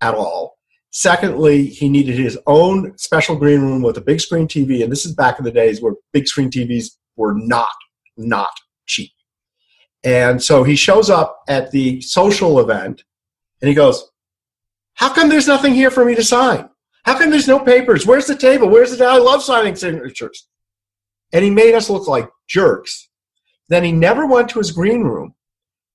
at 0.00 0.14
all. 0.14 0.56
Secondly, 0.92 1.66
he 1.66 1.88
needed 1.88 2.18
his 2.18 2.38
own 2.46 2.96
special 2.98 3.36
green 3.36 3.60
room 3.60 3.82
with 3.82 3.96
a 3.96 4.00
big 4.00 4.20
screen 4.20 4.48
TV, 4.48 4.82
and 4.82 4.90
this 4.90 5.06
is 5.06 5.14
back 5.14 5.38
in 5.38 5.44
the 5.44 5.50
days 5.52 5.80
where 5.80 5.94
big 6.12 6.26
screen 6.26 6.50
TVs 6.50 6.96
were 7.16 7.34
not 7.34 7.68
not 8.16 8.50
cheap. 8.86 9.12
And 10.02 10.42
so 10.42 10.64
he 10.64 10.76
shows 10.76 11.10
up 11.10 11.40
at 11.48 11.70
the 11.70 12.00
social 12.00 12.58
event, 12.58 13.04
and 13.60 13.68
he 13.68 13.74
goes, 13.74 14.09
"How 15.00 15.12
come 15.12 15.28
there's 15.28 15.48
nothing 15.48 15.74
here 15.74 15.90
for 15.90 16.04
me 16.04 16.14
to 16.14 16.22
sign? 16.22 16.68
How 17.04 17.18
come 17.18 17.30
there's 17.30 17.48
no 17.48 17.58
papers? 17.58 18.06
Where's 18.06 18.26
the 18.26 18.36
table? 18.36 18.68
Where's 18.68 18.96
the? 18.96 19.04
I 19.04 19.18
love 19.18 19.42
signing 19.42 19.74
signatures." 19.74 20.46
And 21.32 21.44
he 21.44 21.50
made 21.50 21.74
us 21.74 21.90
look 21.90 22.06
like 22.06 22.28
jerks. 22.48 23.08
Then 23.68 23.84
he 23.84 23.92
never 23.92 24.26
went 24.26 24.48
to 24.50 24.58
his 24.58 24.72
green 24.72 25.02
room. 25.02 25.34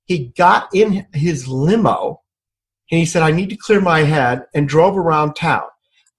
He 0.05 0.33
got 0.38 0.69
in 0.74 1.07
his 1.13 1.47
limo 1.47 2.21
and 2.91 3.00
he 3.00 3.05
said, 3.05 3.24
I 3.24 3.31
need 3.31 3.50
to 3.50 3.57
clear 3.57 3.81
my 3.81 4.01
head, 4.01 4.45
and 4.53 4.69
drove 4.69 4.97
around 4.97 5.33
town. 5.33 5.63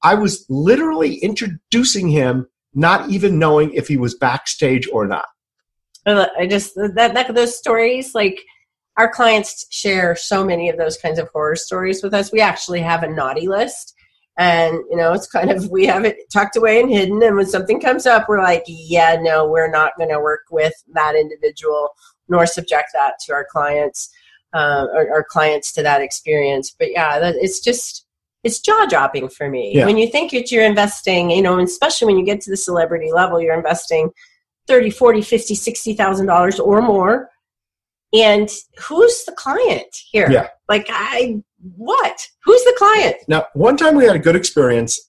I 0.03 0.15
was 0.15 0.45
literally 0.49 1.17
introducing 1.17 2.09
him, 2.09 2.49
not 2.75 3.09
even 3.09 3.39
knowing 3.39 3.73
if 3.73 3.89
he 3.89 3.97
was 3.97 4.17
backstage 4.17 4.89
or 4.93 5.07
not. 5.07 5.27
I 6.05 6.47
just, 6.49 6.75
that, 6.75 7.15
that 7.15 7.35
those 7.35 7.57
stories, 7.57 8.15
like, 8.15 8.41
our 8.97 9.11
clients 9.11 9.67
share 9.71 10.17
so 10.17 10.45
many 10.45 10.69
of 10.69 10.79
those 10.79 10.97
kinds 10.97 11.19
of 11.19 11.29
horror 11.29 11.57
stories 11.57 12.03
with 12.03 12.15
us. 12.15 12.33
We 12.33 12.41
actually 12.41 12.81
have 12.81 13.03
a 13.03 13.09
naughty 13.09 13.49
list. 13.49 13.95
And, 14.39 14.75
you 14.91 14.97
know, 14.97 15.13
it's 15.13 15.27
kind 15.27 15.51
of, 15.51 15.71
we 15.71 15.87
have 15.87 16.05
it 16.05 16.19
tucked 16.33 16.57
away 16.57 16.81
and 16.81 16.91
hidden. 16.91 17.23
And 17.23 17.37
when 17.37 17.47
something 17.47 17.81
comes 17.81 18.07
up, 18.07 18.29
we're 18.29 18.43
like, 18.43 18.65
yeah, 18.67 19.17
no, 19.21 19.49
we're 19.49 19.71
not 19.71 19.93
going 19.97 20.11
to 20.11 20.21
work 20.21 20.43
with 20.51 20.75
that 20.93 21.15
individual 21.15 21.91
nor 22.29 22.47
subject 22.47 22.89
that 22.93 23.15
to 23.25 23.33
our 23.33 23.47
clients 23.51 24.11
uh, 24.57 24.87
our, 24.95 25.11
our, 25.11 25.25
clients 25.25 25.73
to 25.73 25.83
that 25.83 26.01
experience. 26.01 26.75
But 26.79 26.91
yeah, 26.91 27.19
that, 27.19 27.35
it's 27.37 27.61
just 27.61 28.07
it's 28.43 28.61
jaw 28.61 28.87
dropping 28.89 29.29
for 29.29 29.51
me 29.51 29.73
yeah. 29.75 29.85
when 29.85 29.99
you 29.99 30.09
think 30.09 30.31
that 30.33 30.51
you're 30.51 30.65
investing. 30.65 31.31
You 31.31 31.43
know, 31.43 31.59
especially 31.59 32.07
when 32.07 32.19
you 32.19 32.25
get 32.25 32.41
to 32.43 32.51
the 32.51 32.57
celebrity 32.57 33.13
level, 33.13 33.41
you're 33.41 33.57
investing 33.57 34.11
30 34.67 34.91
40 34.91 35.23
50 35.23 35.55
60 35.55 35.95
thousand 35.95 36.27
dollars 36.27 36.59
or 36.59 36.81
more 36.81 37.29
and 38.13 38.49
who's 38.79 39.25
the 39.25 39.33
client 39.33 39.95
here 40.11 40.31
yeah. 40.31 40.49
like 40.69 40.87
i 40.91 41.41
what 41.77 42.27
who's 42.45 42.63
the 42.65 42.75
client 42.77 43.17
now 43.29 43.45
one 43.55 43.77
time 43.77 43.97
we 43.97 44.05
had 44.05 44.17
a 44.17 44.21
good 44.21 44.37
experience 44.37 45.01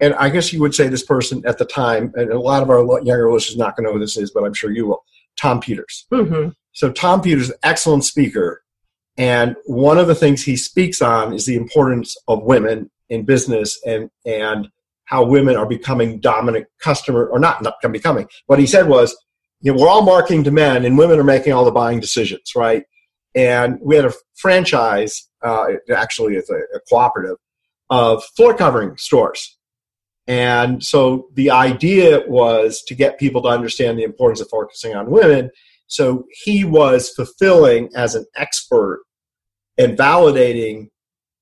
and 0.00 0.14
i 0.14 0.28
guess 0.28 0.52
you 0.52 0.60
would 0.60 0.74
say 0.74 0.88
this 0.88 1.04
person 1.04 1.42
at 1.46 1.58
the 1.58 1.64
time 1.64 2.12
and 2.14 2.30
a 2.30 2.38
lot 2.38 2.62
of 2.62 2.70
our 2.70 2.80
younger 3.02 3.32
listeners 3.32 3.56
not 3.56 3.76
going 3.76 3.84
to 3.84 3.90
know 3.90 3.94
who 3.94 4.00
this 4.00 4.16
is 4.16 4.30
but 4.30 4.44
i'm 4.44 4.54
sure 4.54 4.70
you 4.70 4.86
will 4.86 5.02
tom 5.36 5.60
peters 5.60 6.06
mm-hmm. 6.12 6.50
so 6.72 6.92
tom 6.92 7.20
peters 7.20 7.50
excellent 7.62 8.04
speaker 8.04 8.62
and 9.18 9.56
one 9.66 9.98
of 9.98 10.06
the 10.06 10.14
things 10.14 10.44
he 10.44 10.56
speaks 10.56 11.02
on 11.02 11.32
is 11.34 11.44
the 11.44 11.56
importance 11.56 12.16
of 12.28 12.44
women 12.44 12.88
in 13.10 13.24
business 13.24 13.78
and, 13.84 14.10
and 14.24 14.68
how 15.04 15.24
women 15.24 15.56
are 15.56 15.66
becoming 15.66 16.20
dominant 16.20 16.66
customer 16.80 17.26
or 17.26 17.40
not, 17.40 17.62
not 17.62 17.74
becoming. 17.90 18.28
What 18.46 18.60
he 18.60 18.66
said 18.66 18.88
was, 18.88 19.16
you 19.60 19.72
know, 19.72 19.80
we're 19.80 19.88
all 19.88 20.02
marketing 20.02 20.44
to 20.44 20.50
men 20.50 20.84
and 20.84 20.96
women 20.96 21.18
are 21.18 21.24
making 21.24 21.52
all 21.52 21.64
the 21.64 21.70
buying 21.70 22.00
decisions, 22.00 22.52
right? 22.54 22.84
And 23.34 23.78
we 23.82 23.96
had 23.96 24.04
a 24.04 24.12
franchise, 24.36 25.28
uh, 25.42 25.66
actually 25.94 26.36
it's 26.36 26.50
a, 26.50 26.60
a 26.74 26.80
cooperative, 26.88 27.36
of 27.90 28.22
floor 28.36 28.54
covering 28.54 28.96
stores. 28.96 29.56
And 30.26 30.84
so 30.84 31.28
the 31.34 31.50
idea 31.50 32.22
was 32.28 32.82
to 32.82 32.94
get 32.94 33.18
people 33.18 33.42
to 33.42 33.48
understand 33.48 33.98
the 33.98 34.04
importance 34.04 34.40
of 34.40 34.50
focusing 34.50 34.94
on 34.94 35.10
women. 35.10 35.50
So 35.86 36.26
he 36.44 36.64
was 36.64 37.10
fulfilling 37.10 37.88
as 37.96 38.14
an 38.14 38.26
expert 38.36 39.02
and 39.78 39.96
validating 39.96 40.88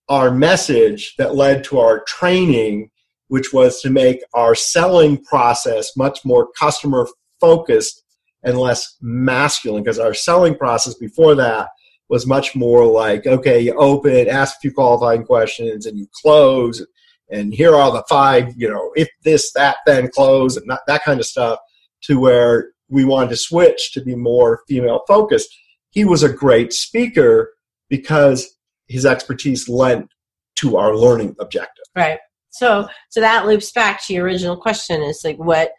our 0.08 0.30
message 0.30 1.16
that 1.18 1.34
led 1.34 1.64
to 1.64 1.80
our 1.80 2.04
training, 2.04 2.90
which 3.26 3.52
was 3.52 3.80
to 3.80 3.90
make 3.90 4.20
our 4.34 4.54
selling 4.54 5.22
process 5.24 5.96
much 5.96 6.24
more 6.24 6.48
customer 6.58 7.08
focused 7.40 8.04
and 8.46 8.58
less 8.58 8.96
masculine. 9.02 9.82
Because 9.82 9.98
our 9.98 10.14
selling 10.14 10.56
process 10.56 10.94
before 10.94 11.34
that 11.34 11.68
was 12.08 12.26
much 12.26 12.56
more 12.56 12.86
like, 12.86 13.26
okay, 13.26 13.60
you 13.60 13.74
open, 13.74 14.28
ask 14.28 14.56
a 14.56 14.60
few 14.60 14.72
qualifying 14.72 15.24
questions, 15.24 15.84
and 15.84 15.98
you 15.98 16.06
close. 16.22 16.82
And 17.30 17.52
here 17.52 17.74
are 17.74 17.92
the 17.92 18.04
five, 18.08 18.54
you 18.56 18.70
know, 18.70 18.92
if 18.96 19.10
this, 19.24 19.52
that, 19.52 19.76
then 19.84 20.08
close, 20.08 20.56
and 20.56 20.70
that, 20.70 20.80
that 20.86 21.02
kind 21.02 21.20
of 21.20 21.26
stuff, 21.26 21.58
to 22.04 22.18
where 22.18 22.70
we 22.88 23.04
wanted 23.04 23.30
to 23.30 23.36
switch 23.36 23.92
to 23.92 24.00
be 24.00 24.14
more 24.14 24.62
female 24.66 25.02
focused. 25.06 25.48
He 25.90 26.04
was 26.04 26.22
a 26.22 26.32
great 26.32 26.72
speaker, 26.72 27.52
because 27.88 28.56
his 28.88 29.06
expertise 29.06 29.68
lent 29.68 30.08
to 30.56 30.76
our 30.76 30.96
learning 30.96 31.36
objective. 31.38 31.84
Right. 31.94 32.18
So 32.50 32.88
so 33.10 33.20
that 33.20 33.46
loops 33.46 33.70
back 33.72 34.04
to 34.04 34.14
your 34.14 34.24
original 34.24 34.56
question 34.56 35.02
is 35.02 35.22
like 35.24 35.36
what 35.36 35.70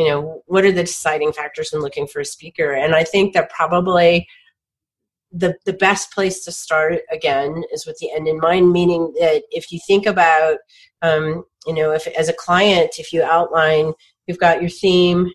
you 0.00 0.08
know 0.08 0.42
what 0.46 0.64
are 0.64 0.72
the 0.72 0.84
deciding 0.84 1.32
factors 1.32 1.72
in 1.72 1.80
looking 1.80 2.06
for 2.06 2.20
a 2.20 2.24
speaker? 2.24 2.72
And 2.72 2.94
i 2.94 3.04
think 3.04 3.34
that 3.34 3.50
probably 3.50 4.26
the 5.30 5.54
the 5.66 5.74
best 5.74 6.12
place 6.12 6.44
to 6.44 6.52
start 6.52 7.00
again 7.12 7.62
is 7.72 7.86
with 7.86 7.98
the 7.98 8.10
end 8.12 8.26
in 8.26 8.38
mind 8.38 8.72
meaning 8.72 9.12
that 9.20 9.42
if 9.50 9.70
you 9.70 9.78
think 9.86 10.06
about 10.06 10.56
um, 11.02 11.44
you 11.66 11.74
know 11.74 11.92
if 11.92 12.06
as 12.08 12.28
a 12.30 12.40
client 12.44 12.92
if 12.98 13.12
you 13.12 13.22
outline 13.22 13.92
you've 14.26 14.38
got 14.38 14.62
your 14.62 14.70
theme 14.70 15.30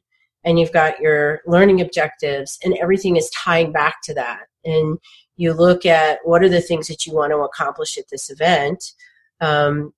and 0.46 0.60
you've 0.60 0.72
got 0.72 1.00
your 1.00 1.42
learning 1.46 1.82
objectives 1.82 2.58
and 2.64 2.78
everything 2.82 3.18
is 3.18 3.30
tying 3.32 3.72
back 3.72 3.96
to 4.04 4.14
that. 4.14 4.44
And 4.64 4.98
you 5.38 5.54
look 5.54 5.86
at 5.86 6.20
what 6.24 6.44
are 6.44 6.50
the 6.50 6.62
things 6.62 6.88
that 6.88 7.06
you 7.06 7.14
want 7.14 7.32
to 7.32 7.38
accomplish 7.40 7.98
at 7.98 8.06
this 8.10 8.30
event 8.30 8.94
um, 9.42 9.94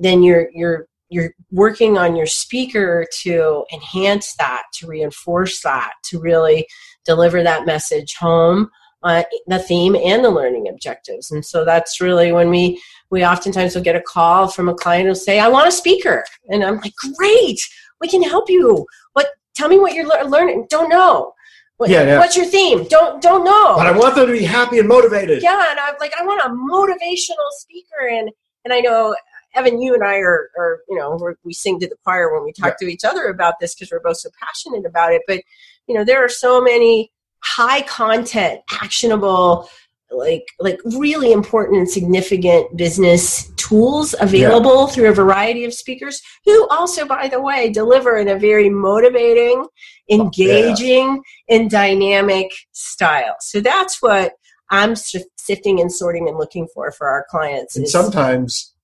then 0.00 0.22
you're 0.22 0.48
you're 0.52 0.88
you're 1.08 1.32
working 1.50 1.96
on 1.96 2.16
your 2.16 2.26
speaker 2.26 3.06
to 3.22 3.64
enhance 3.72 4.34
that 4.36 4.64
to 4.74 4.86
reinforce 4.86 5.60
that 5.62 5.92
to 6.04 6.20
really 6.20 6.66
deliver 7.04 7.42
that 7.42 7.66
message 7.66 8.14
home 8.14 8.68
uh, 9.04 9.22
the 9.46 9.60
theme 9.60 9.94
and 9.94 10.24
the 10.24 10.30
learning 10.30 10.68
objectives 10.68 11.30
and 11.30 11.44
so 11.44 11.64
that's 11.64 12.00
really 12.00 12.32
when 12.32 12.50
we 12.50 12.80
we 13.10 13.24
oftentimes 13.24 13.74
will 13.74 13.82
get 13.82 13.96
a 13.96 14.02
call 14.02 14.48
from 14.48 14.68
a 14.68 14.74
client 14.74 15.06
who'll 15.06 15.14
say 15.14 15.38
i 15.38 15.48
want 15.48 15.68
a 15.68 15.72
speaker 15.72 16.24
and 16.48 16.64
i'm 16.64 16.76
like 16.78 16.94
great 17.16 17.60
we 18.00 18.08
can 18.08 18.22
help 18.22 18.50
you 18.50 18.84
what 19.12 19.28
tell 19.54 19.68
me 19.68 19.78
what 19.78 19.94
you're 19.94 20.06
le- 20.06 20.28
learning 20.28 20.66
don't 20.68 20.88
know 20.88 21.32
what, 21.78 21.90
yeah, 21.90 22.02
yeah. 22.02 22.18
What's 22.18 22.36
your 22.36 22.44
theme? 22.44 22.88
Don't 22.88 23.22
don't 23.22 23.44
know. 23.44 23.76
But 23.76 23.86
I 23.86 23.96
want 23.96 24.16
them 24.16 24.26
to 24.26 24.32
be 24.32 24.42
happy 24.42 24.80
and 24.80 24.88
motivated. 24.88 25.44
Yeah, 25.44 25.64
and 25.70 25.78
I'm 25.78 25.94
like, 26.00 26.12
I 26.20 26.24
want 26.24 26.42
a 26.44 26.48
motivational 26.48 27.48
speaker, 27.52 28.08
and 28.10 28.30
and 28.64 28.74
I 28.74 28.80
know 28.80 29.14
Evan, 29.58 29.80
you 29.80 29.94
and 29.94 30.04
I 30.04 30.16
are, 30.18 30.50
are 30.58 30.80
you 30.88 30.96
know, 30.96 31.34
we 31.44 31.52
sing 31.52 31.80
to 31.80 31.88
the 31.88 31.96
choir 32.04 32.32
when 32.32 32.44
we 32.44 32.52
talk 32.52 32.74
yeah. 32.80 32.86
to 32.86 32.92
each 32.92 33.04
other 33.04 33.26
about 33.26 33.54
this 33.60 33.74
because 33.74 33.90
we're 33.90 34.00
both 34.00 34.18
so 34.18 34.30
passionate 34.40 34.86
about 34.86 35.12
it. 35.12 35.22
But 35.26 35.42
you 35.86 35.94
know, 35.94 36.04
there 36.04 36.24
are 36.24 36.28
so 36.28 36.60
many 36.60 37.10
high 37.42 37.82
content, 37.82 38.60
actionable 38.72 39.68
like 40.10 40.46
like 40.58 40.80
really 40.96 41.32
important 41.32 41.78
and 41.78 41.90
significant 41.90 42.74
business 42.76 43.50
tools 43.56 44.14
available 44.20 44.86
yeah. 44.86 44.94
through 44.94 45.08
a 45.10 45.12
variety 45.12 45.64
of 45.64 45.74
speakers 45.74 46.22
who 46.44 46.66
also 46.68 47.04
by 47.04 47.28
the 47.28 47.40
way 47.40 47.70
deliver 47.70 48.16
in 48.16 48.28
a 48.28 48.38
very 48.38 48.70
motivating 48.70 49.62
oh, 49.66 49.70
engaging 50.10 51.22
yeah. 51.48 51.56
and 51.56 51.70
dynamic 51.70 52.50
style 52.72 53.36
so 53.40 53.60
that's 53.60 54.00
what 54.00 54.32
i'm 54.70 54.94
sifting 54.96 55.78
and 55.78 55.92
sorting 55.92 56.26
and 56.26 56.38
looking 56.38 56.66
for 56.72 56.90
for 56.90 57.06
our 57.06 57.26
clients 57.28 57.76
and 57.76 57.86
sometimes 57.86 58.74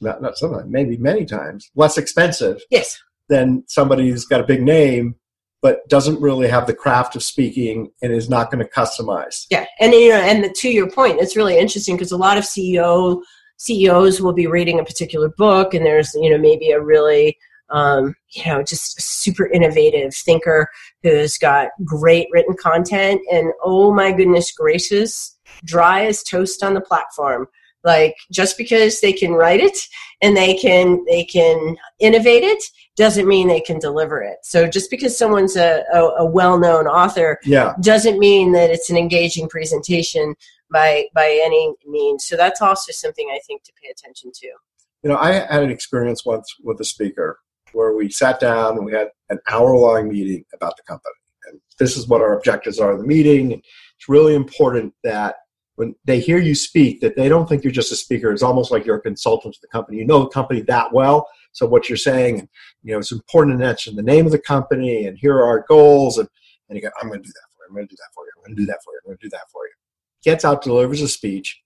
not, 0.00 0.22
not 0.22 0.36
sometimes 0.36 0.70
maybe 0.70 0.96
many 0.96 1.24
times 1.24 1.70
less 1.74 1.98
expensive 1.98 2.60
yes 2.70 2.98
than 3.28 3.64
somebody 3.66 4.10
who's 4.10 4.24
got 4.24 4.40
a 4.40 4.44
big 4.44 4.62
name 4.62 5.14
but 5.60 5.88
doesn't 5.88 6.20
really 6.20 6.48
have 6.48 6.66
the 6.66 6.74
craft 6.74 7.16
of 7.16 7.22
speaking 7.22 7.90
and 8.00 8.12
is 8.12 8.30
not 8.30 8.50
going 8.50 8.64
to 8.64 8.70
customize. 8.70 9.46
Yeah, 9.50 9.66
and 9.80 9.92
you 9.92 10.10
know, 10.10 10.20
and 10.20 10.44
the, 10.44 10.50
to 10.50 10.70
your 10.70 10.90
point, 10.90 11.18
it's 11.20 11.36
really 11.36 11.58
interesting 11.58 11.96
because 11.96 12.12
a 12.12 12.16
lot 12.16 12.38
of 12.38 12.44
CEO 12.44 13.20
CEOs 13.58 14.20
will 14.20 14.32
be 14.32 14.46
reading 14.46 14.78
a 14.78 14.84
particular 14.84 15.28
book, 15.28 15.74
and 15.74 15.84
there's 15.84 16.14
you 16.14 16.30
know 16.30 16.38
maybe 16.38 16.70
a 16.70 16.80
really 16.80 17.36
um, 17.70 18.14
you 18.30 18.44
know 18.44 18.62
just 18.62 19.00
super 19.00 19.46
innovative 19.46 20.14
thinker 20.14 20.68
who's 21.02 21.36
got 21.38 21.70
great 21.84 22.28
written 22.32 22.54
content, 22.54 23.20
and 23.32 23.52
oh 23.64 23.92
my 23.92 24.12
goodness 24.12 24.52
gracious, 24.52 25.36
dry 25.64 26.04
as 26.04 26.22
toast 26.22 26.62
on 26.62 26.74
the 26.74 26.80
platform 26.80 27.48
like 27.84 28.16
just 28.32 28.58
because 28.58 29.00
they 29.00 29.12
can 29.12 29.32
write 29.32 29.60
it 29.60 29.78
and 30.20 30.36
they 30.36 30.54
can 30.56 31.04
they 31.06 31.24
can 31.24 31.76
innovate 32.00 32.42
it 32.42 32.62
doesn't 32.96 33.28
mean 33.28 33.46
they 33.46 33.60
can 33.60 33.78
deliver 33.78 34.20
it 34.20 34.38
so 34.42 34.66
just 34.66 34.90
because 34.90 35.16
someone's 35.16 35.56
a, 35.56 35.84
a, 35.92 36.00
a 36.18 36.26
well-known 36.26 36.86
author 36.86 37.38
yeah. 37.44 37.74
doesn't 37.80 38.18
mean 38.18 38.52
that 38.52 38.70
it's 38.70 38.90
an 38.90 38.96
engaging 38.96 39.48
presentation 39.48 40.34
by 40.70 41.06
by 41.14 41.40
any 41.44 41.74
means. 41.86 42.26
So 42.26 42.36
that's 42.36 42.60
also 42.60 42.92
something 42.92 43.28
I 43.32 43.40
think 43.46 43.62
to 43.64 43.72
pay 43.82 43.90
attention 43.90 44.30
to. 44.34 44.46
You 45.02 45.10
know, 45.10 45.16
I 45.16 45.32
had 45.32 45.62
an 45.62 45.70
experience 45.70 46.24
once 46.24 46.54
with 46.62 46.80
a 46.80 46.84
speaker 46.84 47.38
where 47.72 47.94
we 47.94 48.10
sat 48.10 48.40
down 48.40 48.76
and 48.76 48.84
we 48.84 48.92
had 48.92 49.08
an 49.30 49.38
hour 49.50 49.76
long 49.76 50.08
meeting 50.08 50.44
about 50.54 50.76
the 50.76 50.82
company. 50.82 51.14
And 51.46 51.60
this 51.78 51.96
is 51.96 52.08
what 52.08 52.20
our 52.20 52.36
objectives 52.36 52.78
are 52.78 52.92
of 52.92 52.98
the 52.98 53.06
meeting. 53.06 53.52
It's 53.52 54.08
really 54.08 54.34
important 54.34 54.94
that 55.04 55.36
when 55.78 55.94
they 56.04 56.20
hear 56.20 56.38
you 56.38 56.54
speak, 56.54 57.00
that 57.00 57.16
they 57.16 57.28
don't 57.28 57.48
think 57.48 57.64
you're 57.64 57.72
just 57.72 57.92
a 57.92 57.96
speaker. 57.96 58.30
It's 58.32 58.42
almost 58.42 58.70
like 58.70 58.84
you're 58.84 58.96
a 58.96 59.00
consultant 59.00 59.54
to 59.54 59.60
the 59.60 59.68
company. 59.68 59.98
You 59.98 60.06
know 60.06 60.20
the 60.20 60.28
company 60.28 60.60
that 60.62 60.92
well. 60.92 61.28
So 61.52 61.66
what 61.66 61.88
you're 61.88 61.96
saying, 61.96 62.48
you 62.82 62.92
know, 62.92 62.98
it's 62.98 63.12
important 63.12 63.58
to 63.58 63.64
mention 63.64 63.96
the 63.96 64.02
name 64.02 64.26
of 64.26 64.32
the 64.32 64.38
company 64.38 65.06
and 65.06 65.16
here 65.18 65.34
are 65.36 65.46
our 65.46 65.64
goals. 65.68 66.18
And, 66.18 66.28
and 66.68 66.76
you 66.76 66.82
go, 66.82 66.90
I'm 67.00 67.08
going 67.08 67.22
to 67.22 67.26
do 67.26 67.32
that 67.32 67.48
for 67.56 67.62
you. 67.62 67.68
I'm 67.68 67.74
going 67.74 67.86
to 67.88 67.92
do 67.92 67.96
that 67.96 68.10
for 68.14 68.24
you. 68.24 68.30
I'm 68.36 68.44
going 68.44 68.56
to 68.56 68.62
do 68.62 68.66
that 68.66 68.78
for 68.84 68.92
you. 68.92 69.00
I'm 69.04 69.08
going 69.08 69.18
to 69.18 69.26
do 69.26 69.30
that 69.30 69.50
for 69.52 69.66
you. 69.66 69.72
Gets 70.22 70.44
out, 70.44 70.62
delivers 70.62 71.00
a 71.00 71.08
speech, 71.08 71.62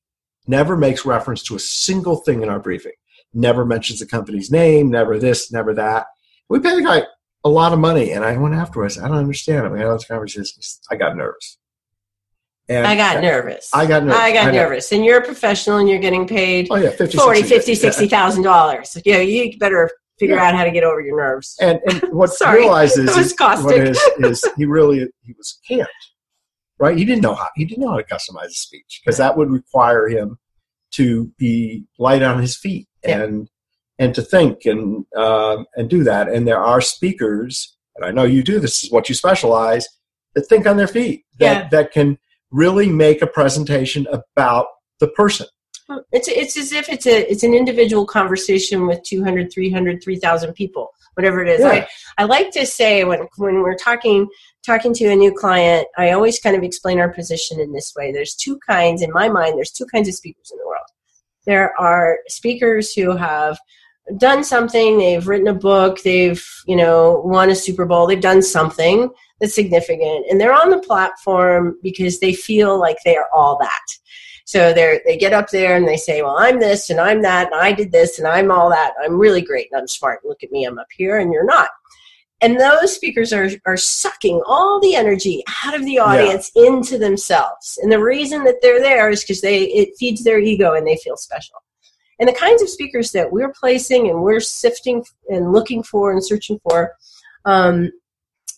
never 0.46 0.76
makes 0.76 1.04
reference 1.04 1.42
to 1.44 1.56
a 1.56 1.60
single 1.60 2.16
thing 2.16 2.42
in 2.42 2.48
our 2.48 2.60
briefing 2.60 2.92
never 3.34 3.64
mentions 3.64 4.00
the 4.00 4.06
company's 4.06 4.50
name, 4.50 4.90
never 4.90 5.18
this, 5.18 5.52
never 5.52 5.74
that. 5.74 6.06
We 6.48 6.60
pay 6.60 6.74
the 6.74 6.82
guy 6.82 7.06
a 7.44 7.48
lot 7.48 7.72
of 7.72 7.78
money, 7.78 8.12
and 8.12 8.24
I 8.24 8.36
went 8.36 8.54
afterwards. 8.54 8.98
I 8.98 9.08
don't 9.08 9.16
understand. 9.16 9.66
I 9.66 9.68
mean, 9.70 9.82
I 9.82 9.86
had 9.86 9.94
this 9.94 10.04
conversation. 10.04 10.62
I 10.90 10.96
got 10.96 11.16
nervous. 11.16 11.58
And 12.68 12.86
I 12.86 12.94
got 12.96 13.20
nervous. 13.20 13.68
I 13.74 13.86
got 13.86 14.04
nervous. 14.04 14.20
I 14.20 14.32
got 14.32 14.48
I 14.48 14.50
nervous. 14.52 14.92
And 14.92 15.04
you're 15.04 15.18
a 15.18 15.24
professional 15.24 15.78
and 15.78 15.88
you're 15.88 15.98
getting 15.98 16.26
paid 16.26 16.68
oh, 16.70 16.76
yeah, 16.76 16.90
50, 16.90 17.18
40, 17.18 17.42
50, 17.42 17.74
60,000 17.74 18.42
dollars. 18.42 18.96
Yeah, 19.04 19.18
you 19.18 19.58
better 19.58 19.90
figure 20.18 20.36
yeah. 20.36 20.48
out 20.48 20.54
how 20.54 20.64
to 20.64 20.70
get 20.70 20.84
over 20.84 21.00
your 21.00 21.16
nerves. 21.16 21.56
And, 21.60 21.80
and 21.86 22.02
what 22.12 22.30
Sorry, 22.30 22.60
realizes 22.60 23.16
is, 23.16 23.34
what 23.38 23.76
is, 23.76 24.00
is 24.18 24.44
he 24.56 24.64
really 24.64 25.08
he 25.22 25.34
was 25.36 25.58
can't 25.66 25.88
right. 26.78 26.96
He 26.96 27.04
didn't 27.04 27.22
know 27.22 27.34
how 27.34 27.48
he 27.56 27.64
didn't 27.64 27.82
know 27.82 27.90
how 27.90 27.96
to 27.96 28.04
customize 28.04 28.46
a 28.46 28.50
speech 28.50 29.00
because 29.04 29.18
that 29.18 29.36
would 29.36 29.50
require 29.50 30.08
him 30.08 30.38
to 30.92 31.32
be 31.38 31.84
light 31.98 32.22
on 32.22 32.40
his 32.40 32.56
feet 32.56 32.88
and 33.02 33.48
and 33.98 34.14
to 34.14 34.22
think 34.22 34.64
and 34.64 35.06
um, 35.16 35.66
and 35.76 35.88
do 35.88 36.04
that. 36.04 36.28
And 36.28 36.46
there 36.46 36.62
are 36.62 36.80
speakers, 36.80 37.76
and 37.96 38.04
I 38.04 38.10
know 38.10 38.24
you 38.24 38.42
do. 38.42 38.60
This 38.60 38.84
is 38.84 38.90
what 38.90 39.08
you 39.08 39.14
specialize 39.14 39.88
that 40.34 40.42
think 40.42 40.66
on 40.66 40.76
their 40.76 40.88
feet 40.88 41.24
that 41.38 41.70
that 41.70 41.92
can 41.92 42.18
really 42.52 42.88
make 42.88 43.22
a 43.22 43.26
presentation 43.26 44.06
about 44.12 44.66
the 45.00 45.08
person. 45.08 45.46
It's 46.12 46.28
it's 46.28 46.56
as 46.56 46.72
if 46.72 46.88
it's 46.88 47.06
a 47.06 47.30
it's 47.30 47.42
an 47.42 47.54
individual 47.54 48.06
conversation 48.06 48.86
with 48.86 49.02
200, 49.02 49.52
300, 49.52 50.02
3,000 50.02 50.52
people, 50.54 50.90
whatever 51.14 51.42
it 51.42 51.48
is. 51.48 51.60
Yeah. 51.60 51.86
I, 52.18 52.22
I 52.22 52.24
like 52.24 52.50
to 52.52 52.64
say 52.64 53.04
when 53.04 53.26
when 53.36 53.62
we're 53.62 53.76
talking 53.76 54.28
talking 54.64 54.94
to 54.94 55.08
a 55.08 55.16
new 55.16 55.32
client, 55.32 55.86
I 55.98 56.12
always 56.12 56.38
kind 56.38 56.56
of 56.56 56.62
explain 56.62 56.98
our 56.98 57.12
position 57.12 57.60
in 57.60 57.72
this 57.72 57.92
way. 57.96 58.12
There's 58.12 58.34
two 58.34 58.58
kinds 58.66 59.02
in 59.02 59.12
my 59.12 59.28
mind. 59.28 59.56
There's 59.56 59.72
two 59.72 59.86
kinds 59.86 60.08
of 60.08 60.14
speakers 60.14 60.50
in 60.50 60.58
the 60.58 60.66
world. 60.66 60.86
There 61.46 61.78
are 61.78 62.18
speakers 62.28 62.92
who 62.92 63.16
have 63.16 63.58
done 64.16 64.44
something, 64.44 64.98
they've 64.98 65.26
written 65.26 65.48
a 65.48 65.54
book, 65.54 66.02
they've, 66.02 66.44
you 66.66 66.76
know, 66.76 67.22
won 67.24 67.50
a 67.50 67.54
Super 67.54 67.86
Bowl, 67.86 68.06
they've 68.06 68.20
done 68.20 68.42
something 68.42 69.10
that's 69.42 69.54
significant 69.54 70.24
and 70.30 70.40
they're 70.40 70.52
on 70.52 70.70
the 70.70 70.78
platform 70.78 71.76
because 71.82 72.20
they 72.20 72.32
feel 72.32 72.78
like 72.78 72.96
they 73.04 73.16
are 73.16 73.28
all 73.34 73.58
that. 73.58 73.86
So 74.44 74.72
they 74.72 75.00
they 75.04 75.16
get 75.16 75.32
up 75.32 75.50
there 75.50 75.76
and 75.76 75.86
they 75.86 75.96
say, 75.96 76.22
"Well, 76.22 76.36
I'm 76.38 76.60
this 76.60 76.90
and 76.90 77.00
I'm 77.00 77.22
that 77.22 77.52
and 77.52 77.60
I 77.60 77.72
did 77.72 77.92
this 77.92 78.18
and 78.18 78.28
I'm 78.28 78.50
all 78.50 78.70
that. 78.70 78.94
I'm 79.02 79.18
really 79.18 79.42
great 79.42 79.68
and 79.70 79.80
I'm 79.80 79.88
smart. 79.88 80.24
Look 80.24 80.42
at 80.42 80.52
me, 80.52 80.64
I'm 80.64 80.78
up 80.78 80.86
here 80.96 81.18
and 81.18 81.32
you're 81.32 81.44
not." 81.44 81.70
And 82.40 82.60
those 82.60 82.94
speakers 82.94 83.32
are, 83.32 83.48
are 83.66 83.76
sucking 83.76 84.42
all 84.46 84.80
the 84.80 84.96
energy 84.96 85.44
out 85.64 85.74
of 85.74 85.84
the 85.84 86.00
audience 86.00 86.50
yeah. 86.56 86.66
into 86.66 86.98
themselves. 86.98 87.78
And 87.80 87.90
the 87.90 88.02
reason 88.02 88.42
that 88.44 88.56
they're 88.60 88.80
there 88.80 89.10
is 89.10 89.22
because 89.22 89.40
they 89.40 89.62
it 89.64 89.90
feeds 89.98 90.24
their 90.24 90.38
ego 90.38 90.74
and 90.74 90.86
they 90.86 90.96
feel 90.96 91.16
special. 91.16 91.56
And 92.18 92.28
the 92.28 92.34
kinds 92.34 92.62
of 92.62 92.68
speakers 92.68 93.10
that 93.12 93.32
we're 93.32 93.52
placing 93.52 94.08
and 94.08 94.22
we're 94.22 94.40
sifting 94.40 95.04
and 95.28 95.52
looking 95.52 95.82
for 95.82 96.12
and 96.12 96.24
searching 96.24 96.60
for, 96.62 96.92
um, 97.44 97.90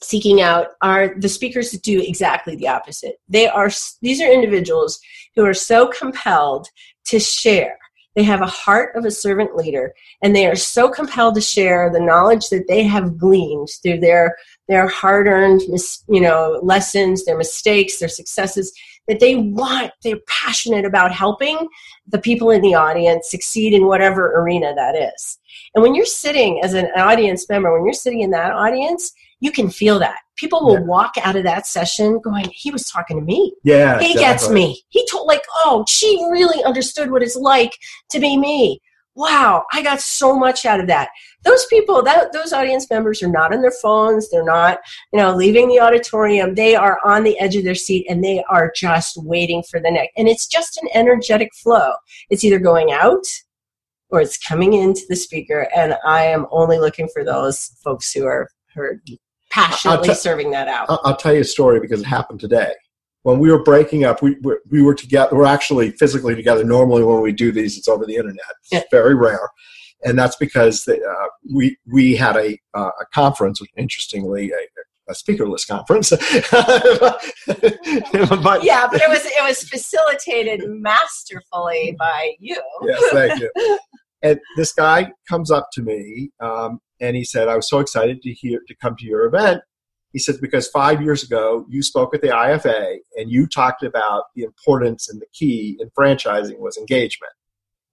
seeking 0.05 0.41
out, 0.41 0.69
are 0.83 1.15
the 1.19 1.29
speakers 1.29 1.71
that 1.71 1.83
do 1.83 2.01
exactly 2.01 2.57
the 2.57 2.69
opposite. 2.69 3.17
They 3.29 3.49
are 3.49 3.71
these 4.03 4.21
are 4.21 4.31
individuals 4.31 5.01
who 5.35 5.45
are 5.45 5.55
so 5.55 5.89
compelled 5.89 6.69
to 7.07 7.19
share 7.19 7.79
they 8.15 8.23
have 8.23 8.43
a 8.43 8.47
heart 8.47 8.95
of 8.95 9.05
a 9.05 9.11
servant 9.11 9.57
leader, 9.57 9.93
and 10.23 10.35
they 10.35 10.47
are 10.47 10.57
so 10.57 10.89
compelled 10.89 11.35
to 11.35 11.41
share 11.41 11.91
the 11.91 12.01
knowledge 12.01 12.49
that 12.51 12.69
they 12.69 12.85
have 12.85 13.19
gleaned 13.19 13.69
through 13.83 13.99
their 13.99 14.37
their 14.69 14.89
hard-earned, 14.89 15.63
you 16.09 16.21
know, 16.21 16.61
lessons, 16.63 17.25
their 17.25 17.39
mistakes, 17.39 17.99
their 17.99 18.09
successes. 18.09 18.73
That 19.07 19.21
they 19.21 19.37
want, 19.37 19.93
they're 20.03 20.21
passionate 20.27 20.87
about 20.87 21.13
helping 21.13 21.69
the 22.07 22.19
people 22.19 22.51
in 22.51 22.63
the 22.63 22.75
audience 22.75 23.31
succeed 23.31 23.75
in 23.75 23.87
whatever 23.87 24.41
arena 24.41 24.75
that 24.75 24.95
is. 24.95 25.39
And 25.75 25.83
when 25.83 25.95
you're 25.95 26.07
sitting 26.07 26.63
as 26.65 26.73
an 26.73 26.87
audience 26.97 27.47
member, 27.51 27.71
when 27.71 27.85
you're 27.85 27.93
sitting 27.93 28.23
in 28.23 28.31
that 28.31 28.53
audience, 28.53 29.13
you 29.41 29.53
can 29.53 29.69
feel 29.69 29.99
that. 29.99 30.21
People 30.37 30.65
will 30.65 30.81
yeah. 30.81 30.87
walk 30.87 31.13
out 31.23 31.37
of 31.37 31.45
that 31.45 31.67
session 31.67 32.19
going, 32.25 32.47
he 32.51 32.71
was 32.71 32.89
talking 32.89 33.19
to 33.19 33.23
me. 33.23 33.55
Yeah. 33.63 33.99
He 33.99 34.13
exactly. 34.13 34.23
gets 34.23 34.49
me. 34.49 34.83
He 34.89 35.07
told, 35.11 35.29
like, 35.29 35.45
oh, 35.67 35.85
she 35.87 36.19
really 36.31 36.65
understood 36.65 37.11
what 37.11 37.23
it's 37.23 37.37
like 37.37 37.77
to 38.09 38.19
be 38.19 38.39
me. 38.39 38.81
Wow, 39.17 39.65
I 39.73 39.83
got 39.83 40.01
so 40.01 40.37
much 40.37 40.67
out 40.67 40.81
of 40.81 40.89
that. 40.89 41.11
Those 41.45 41.65
people, 41.67 42.03
that 42.03 42.33
those 42.33 42.53
audience 42.53 42.91
members 42.91 43.23
are 43.23 43.29
not 43.29 43.55
on 43.55 43.63
their 43.63 43.71
phones. 43.71 44.29
They're 44.29 44.45
not, 44.45 44.79
you 45.13 45.21
know, 45.21 45.35
leaving 45.37 45.69
the 45.69 45.79
auditorium. 45.79 46.55
They 46.55 46.75
are 46.75 46.99
on 47.05 47.23
the 47.23 47.39
edge 47.39 47.55
of 47.55 47.63
their 47.63 47.77
seat 47.77 48.07
and 48.09 48.25
they 48.25 48.43
are 48.51 48.73
just 48.75 49.17
waiting 49.19 49.63
for 49.71 49.79
the 49.79 49.91
next. 49.91 50.13
And 50.17 50.27
it's 50.27 50.49
just 50.49 50.77
an 50.79 50.89
energetic 50.95 51.51
flow. 51.55 51.93
It's 52.29 52.43
either 52.43 52.59
going 52.59 52.91
out 52.91 53.25
or 54.11 54.21
it's 54.21 54.39
coming 54.39 54.73
into 54.73 55.03
the 55.09 55.17
speaker. 55.17 55.69
And 55.77 55.97
I 56.05 56.25
am 56.25 56.47
only 56.51 56.79
looking 56.79 57.09
for 57.13 57.23
those 57.25 57.77
folks 57.85 58.13
who 58.13 58.27
are, 58.27 58.49
who 58.75 58.81
are 58.81 59.01
passionately 59.51 60.09
t- 60.09 60.15
serving 60.15 60.51
that 60.51 60.67
out. 60.67 60.87
I'll 60.89 61.17
tell 61.17 61.35
you 61.35 61.43
a 61.43 61.45
story 61.45 61.79
because 61.79 62.01
it 62.01 62.07
happened 62.07 62.41
today. 62.41 62.73
When 63.25 63.39
we 63.39 63.51
were 63.51 63.63
breaking 63.63 64.05
up, 64.05 64.23
we, 64.23 64.37
we, 64.43 64.55
we 64.71 64.83
were 64.83 64.95
together. 64.95 65.35
We're 65.35 65.47
actually 65.47 65.91
physically 65.93 66.35
together. 66.35 66.63
Normally, 66.63 67.03
when 67.03 67.21
we 67.21 67.33
do 67.33 67.53
these, 67.53 67.77
it's 67.77 67.89
over 67.89 68.07
the 68.07 68.17
internet. 68.17 68.45
It's 68.63 68.73
yeah. 68.73 68.83
very 68.91 69.15
rare, 69.15 69.49
and 70.05 70.19
that's 70.19 70.37
because 70.37 70.87
uh, 70.87 71.27
we 71.53 71.77
we 71.91 72.17
had 72.17 72.37
a 72.37 72.59
uh, 72.75 72.91
a 73.01 73.07
conference, 73.13 73.61
which 73.61 73.71
interestingly, 73.77 74.53
a, 74.53 75.11
a 75.11 75.15
speakerless 75.15 75.67
conference. 75.67 76.11
but, 78.43 78.63
yeah, 78.63 78.87
but 78.91 79.01
it 79.01 79.09
was 79.09 79.25
it 79.25 79.43
was 79.43 79.63
facilitated 79.69 80.69
masterfully 80.69 81.97
by 81.99 82.35
you. 82.39 82.61
yes, 82.83 83.03
thank 83.11 83.41
you. 83.41 83.79
And 84.25 84.41
this 84.57 84.73
guy 84.73 85.13
comes 85.29 85.51
up 85.51 85.69
to 85.75 85.83
me 85.83 86.31
um, 86.41 86.81
and 86.99 87.15
he 87.15 87.25
said, 87.25 87.47
I 87.47 87.57
was 87.57 87.69
so 87.69 87.81
excited 87.81 88.23
to 88.23 88.33
hear 88.33 88.61
to 88.67 88.75
come 88.75 88.97
to 88.97 89.05
your 89.05 89.27
event. 89.27 89.61
He 90.15 90.19
said, 90.19 90.37
because 90.41 90.69
five 90.69 91.03
years 91.03 91.23
ago 91.23 91.67
you 91.69 91.83
spoke 91.83 92.15
at 92.15 92.23
the 92.23 92.29
IFA 92.29 92.99
and 93.17 93.31
you 93.31 93.47
talked 93.47 93.83
about 93.83 94.25
the 94.35 94.45
importance 94.45 95.11
and 95.11 95.21
the 95.21 95.27
key 95.35 95.77
in 95.79 95.91
franchising 95.91 96.59
was 96.59 96.79
engagement. 96.79 97.33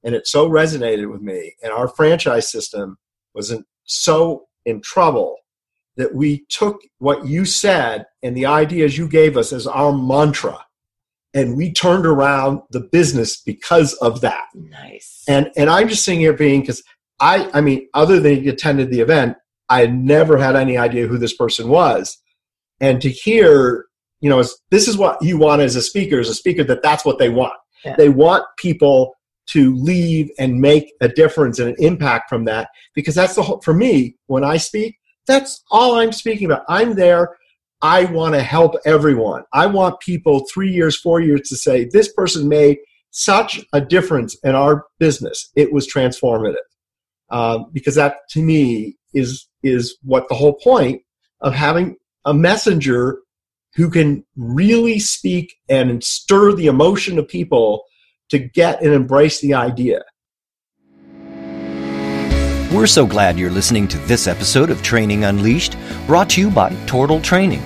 And 0.04 0.16
it 0.16 0.28
so 0.28 0.50
resonated 0.50 1.12
with 1.12 1.22
me. 1.22 1.56
And 1.62 1.74
our 1.74 1.90
franchise 1.90 2.50
system 2.50 2.98
was 3.34 3.52
in, 3.52 3.66
so 3.84 4.46
in 4.66 4.82
trouble 4.82 5.38
that 5.98 6.16
we 6.16 6.46
took 6.48 6.80
what 7.00 7.26
you 7.26 7.44
said 7.44 8.06
and 8.24 8.38
the 8.38 8.46
ideas 8.46 8.98
you 8.98 9.08
gave 9.08 9.36
us 9.36 9.52
as 9.52 9.68
our 9.68 9.92
mantra 9.92 10.66
and 11.34 11.58
we 11.58 11.72
turned 11.72 12.06
around 12.06 12.62
the 12.72 12.80
business 12.80 13.42
because 13.42 13.94
of 13.96 14.22
that. 14.22 14.46
Nice. 14.54 15.24
And 15.28 15.50
and 15.56 15.70
I'm 15.70 15.88
just 15.88 16.04
sitting 16.04 16.20
here 16.20 16.34
being 16.34 16.62
because 16.62 16.84
I, 17.20 17.50
I 17.54 17.62
mean, 17.62 17.88
other 17.94 18.20
than 18.20 18.42
he 18.42 18.50
attended 18.50 18.90
the 18.90 19.00
event, 19.00 19.38
I 19.72 19.80
had 19.80 19.96
never 19.96 20.38
had 20.38 20.58
any 20.58 20.78
idea 20.78 21.08
who 21.08 21.18
this 21.18 21.34
person 21.34 21.70
was. 21.70 22.18
And 22.82 23.02
to 23.02 23.10
hear, 23.10 23.86
you 24.20 24.30
know, 24.30 24.44
this 24.70 24.88
is 24.90 24.98
what 24.98 25.22
you 25.24 25.38
want 25.38 25.62
as 25.62 25.78
a 25.78 25.82
speaker, 25.82 26.20
as 26.20 26.28
a 26.28 26.36
speaker, 26.36 26.64
that 26.66 26.84
that's 26.84 27.06
what 27.06 27.20
they 27.20 27.30
want. 27.30 27.54
Yeah. 27.86 27.96
They 27.96 28.10
want 28.10 28.44
people 28.58 29.16
to 29.52 29.74
leave 29.76 30.30
and 30.38 30.60
make 30.60 30.92
a 31.00 31.08
difference 31.08 31.58
and 31.58 31.70
an 31.70 31.76
impact 31.80 32.30
from 32.30 32.44
that 32.46 32.68
because 32.94 33.16
that's 33.16 33.36
the 33.36 33.44
whole, 33.44 33.62
for 33.62 33.74
me, 33.74 34.18
when 34.28 34.44
I 34.44 34.58
speak, 34.58 34.98
that's 35.26 35.64
all 35.72 35.96
I'm 35.96 36.12
speaking 36.12 36.46
about. 36.46 36.66
I'm 36.68 36.96
there. 36.96 37.38
I 37.82 38.06
want 38.06 38.36
to 38.36 38.42
help 38.42 38.76
everyone. 38.86 39.44
I 39.54 39.68
want 39.68 40.02
people 40.02 40.46
three 40.54 40.72
years, 40.72 41.00
four 41.00 41.22
years 41.22 41.48
to 41.50 41.56
say, 41.56 41.86
this 41.86 42.12
person 42.12 42.50
made 42.50 42.78
such 43.12 43.62
a 43.72 43.80
difference 43.80 44.38
in 44.44 44.54
our 44.54 44.86
business. 45.00 45.50
It 45.56 45.72
was 45.72 45.92
transformative 45.92 46.56
um, 47.30 47.68
because 47.72 47.96
that 47.96 48.18
to 48.32 48.42
me 48.42 48.98
is 49.14 49.48
is 49.64 49.98
what 50.04 50.28
the 50.30 50.36
whole 50.36 50.54
point 50.54 51.02
of 51.42 51.54
having 51.54 51.98
a 52.26 52.34
messenger 52.34 53.20
who 53.76 53.90
can 53.90 54.26
really 54.36 55.00
speak 55.00 55.56
and 55.70 56.04
stir 56.04 56.54
the 56.54 56.68
emotion 56.68 57.18
of 57.18 57.28
people 57.28 57.84
to 58.30 58.40
get 58.40 58.82
and 58.82 58.94
embrace 58.94 59.40
the 59.40 59.54
idea. 59.54 60.04
We're 62.74 62.88
so 62.88 63.06
glad 63.06 63.38
you're 63.38 63.52
listening 63.52 63.88
to 63.90 63.98
this 64.00 64.28
episode 64.28 64.70
of 64.70 64.82
Training 64.82 65.26
Unleashed, 65.26 65.76
brought 66.08 66.30
to 66.32 66.42
you 66.42 66.50
by 66.50 66.70
Tortal 66.86 67.22
Training. 67.22 67.62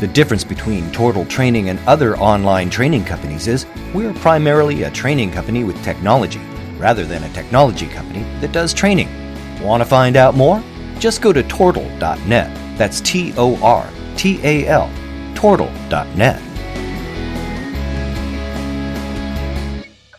The 0.00 0.06
difference 0.06 0.44
between 0.44 0.90
Tortal 0.92 1.26
Training 1.26 1.68
and 1.68 1.78
other 1.86 2.16
online 2.16 2.70
training 2.70 3.04
companies 3.04 3.48
is 3.48 3.66
we're 3.94 4.14
primarily 4.14 4.82
a 4.82 4.90
training 4.90 5.30
company 5.30 5.64
with 5.64 5.82
technology, 5.84 6.40
rather 6.78 7.04
than 7.04 7.22
a 7.24 7.32
technology 7.34 7.86
company 7.86 8.22
that 8.40 8.52
does 8.52 8.72
training. 8.72 9.08
Want 9.62 9.82
to 9.82 9.88
find 9.88 10.16
out 10.16 10.34
more? 10.34 10.62
Just 10.98 11.22
go 11.22 11.32
to 11.32 11.42
tortal.net. 11.42 12.78
That's 12.78 13.00
T 13.00 13.32
O 13.36 13.60
R 13.62 13.88
T 14.16 14.40
A 14.42 14.66
L, 14.66 14.90
tortal.net. 15.34 16.42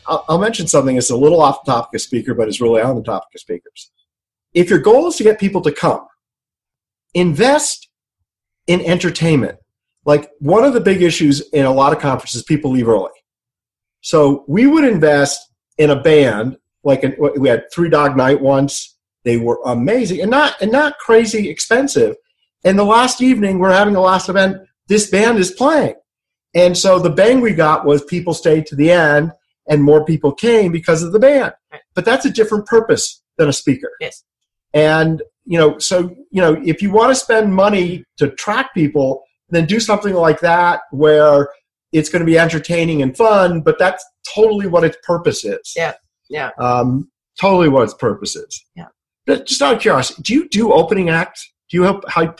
I'll, 0.07 0.39
mention 0.39 0.67
something 0.67 0.95
that's 0.95 1.09
a 1.09 1.17
little 1.17 1.41
off 1.41 1.65
the 1.65 1.71
topic 1.73 1.95
of 1.95 2.01
speaker, 2.01 2.33
but 2.33 2.47
is 2.47 2.61
really 2.61 2.81
on 2.81 2.95
the 2.95 3.03
topic 3.03 3.27
of 3.35 3.41
speakers. 3.41 3.91
If 4.53 4.69
your 4.69 4.79
goal 4.79 5.07
is 5.07 5.17
to 5.17 5.23
get 5.23 5.37
people 5.37 5.61
to 5.61 5.71
come, 5.71 6.07
invest 7.13 7.89
in 8.67 8.81
entertainment. 8.81 9.57
Like 10.05 10.31
one 10.39 10.63
of 10.63 10.73
the 10.73 10.79
big 10.79 11.01
issues 11.01 11.41
in 11.49 11.65
a 11.65 11.73
lot 11.73 11.91
of 11.91 11.99
conferences, 11.99 12.43
people 12.43 12.71
leave 12.71 12.87
early. 12.87 13.09
So 14.01 14.45
we 14.47 14.67
would 14.67 14.85
invest 14.85 15.51
in 15.77 15.89
a 15.89 16.01
band. 16.01 16.57
Like 16.83 17.03
we 17.37 17.49
had 17.49 17.65
Three 17.73 17.89
Dog 17.89 18.15
Night 18.15 18.39
once. 18.39 18.96
They 19.27 19.35
were 19.35 19.59
amazing 19.65 20.21
and 20.21 20.31
not 20.31 20.55
and 20.61 20.71
not 20.71 20.97
crazy 20.99 21.49
expensive. 21.49 22.15
And 22.63 22.79
the 22.79 22.85
last 22.85 23.21
evening, 23.21 23.59
we're 23.59 23.73
having 23.73 23.93
the 23.93 23.99
last 23.99 24.29
event. 24.29 24.57
This 24.87 25.09
band 25.09 25.37
is 25.37 25.51
playing, 25.51 25.95
and 26.55 26.77
so 26.77 26.97
the 26.97 27.09
bang 27.09 27.41
we 27.41 27.53
got 27.53 27.85
was 27.85 28.05
people 28.05 28.33
stayed 28.33 28.65
to 28.67 28.75
the 28.77 28.89
end 28.89 29.33
and 29.67 29.83
more 29.83 30.05
people 30.05 30.31
came 30.31 30.71
because 30.71 31.03
of 31.03 31.11
the 31.11 31.19
band. 31.19 31.53
But 31.93 32.05
that's 32.05 32.25
a 32.25 32.29
different 32.29 32.67
purpose 32.67 33.21
than 33.37 33.49
a 33.49 33.53
speaker. 33.53 33.91
Yes. 33.99 34.23
And 34.73 35.21
you 35.43 35.57
know, 35.57 35.77
so 35.77 36.15
you 36.31 36.41
know, 36.41 36.61
if 36.65 36.81
you 36.81 36.89
want 36.89 37.11
to 37.11 37.15
spend 37.15 37.53
money 37.53 38.05
to 38.17 38.29
track 38.31 38.73
people, 38.73 39.23
then 39.49 39.65
do 39.65 39.81
something 39.81 40.13
like 40.13 40.39
that 40.39 40.83
where 40.91 41.49
it's 41.91 42.07
going 42.07 42.21
to 42.21 42.25
be 42.25 42.39
entertaining 42.39 43.01
and 43.01 43.15
fun. 43.15 43.59
But 43.59 43.77
that's 43.77 44.05
totally 44.33 44.67
what 44.67 44.85
its 44.85 44.97
purpose 45.03 45.43
is. 45.43 45.73
Yeah. 45.75 45.95
Yeah. 46.29 46.51
Um, 46.59 47.09
totally 47.39 47.69
what 47.69 47.83
its 47.83 47.93
purpose 47.93 48.35
is. 48.35 48.65
Yeah. 48.75 48.87
Just 49.27 49.61
out 49.61 49.75
of 49.75 49.81
curiosity, 49.81 50.21
do 50.23 50.33
you 50.33 50.49
do 50.49 50.73
opening 50.73 51.09
acts? 51.09 51.51
Do 51.69 51.77
you 51.77 51.83
help 51.83 52.07
how, 52.09 52.33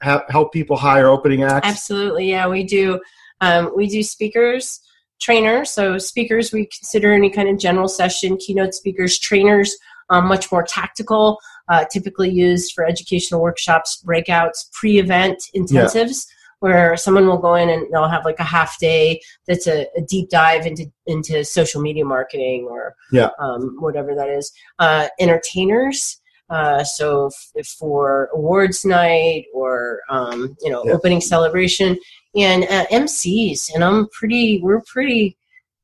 how, 0.00 0.22
help 0.28 0.52
people 0.52 0.76
hire 0.76 1.08
opening 1.08 1.42
acts? 1.42 1.66
Absolutely. 1.66 2.28
Yeah, 2.30 2.46
we 2.46 2.64
do. 2.64 3.00
Um, 3.40 3.72
we 3.74 3.86
do 3.86 4.02
speakers 4.02 4.80
trainers. 5.20 5.70
So 5.70 5.98
speakers, 5.98 6.52
we 6.52 6.66
consider 6.66 7.12
any 7.12 7.30
kind 7.30 7.48
of 7.48 7.58
general 7.58 7.88
session, 7.88 8.36
keynote 8.36 8.74
speakers, 8.74 9.18
trainers, 9.18 9.76
um, 10.08 10.26
much 10.26 10.50
more 10.50 10.62
tactical, 10.62 11.38
uh, 11.68 11.84
typically 11.84 12.30
used 12.30 12.72
for 12.74 12.84
educational 12.84 13.40
workshops, 13.40 14.02
breakouts, 14.04 14.70
pre-event 14.72 15.36
intensives. 15.54 16.26
Yeah. 16.26 16.36
Where 16.60 16.96
someone 16.96 17.26
will 17.26 17.38
go 17.38 17.54
in 17.54 17.70
and 17.70 17.86
they'll 17.92 18.08
have 18.08 18.24
like 18.24 18.38
a 18.38 18.44
half 18.44 18.78
day 18.78 19.20
that's 19.46 19.66
a, 19.66 19.86
a 19.96 20.02
deep 20.02 20.28
dive 20.30 20.66
into 20.66 20.86
into 21.06 21.44
social 21.44 21.80
media 21.80 22.04
marketing 22.04 22.68
or 22.70 22.94
yeah. 23.12 23.30
um, 23.38 23.76
whatever 23.80 24.14
that 24.14 24.28
is. 24.28 24.52
Uh, 24.78 25.08
entertainers, 25.18 26.20
uh, 26.50 26.84
so 26.84 27.30
f- 27.56 27.66
for 27.66 28.28
awards 28.34 28.84
night 28.84 29.44
or 29.54 30.00
um, 30.10 30.56
you 30.60 30.70
know 30.70 30.84
yeah. 30.84 30.92
opening 30.92 31.20
celebration, 31.20 31.98
and 32.34 32.64
uh, 32.64 32.86
MCs, 32.86 33.74
and 33.74 33.82
I'm 33.82 34.08
pretty, 34.08 34.60
we're 34.62 34.82
pretty, 34.82 35.36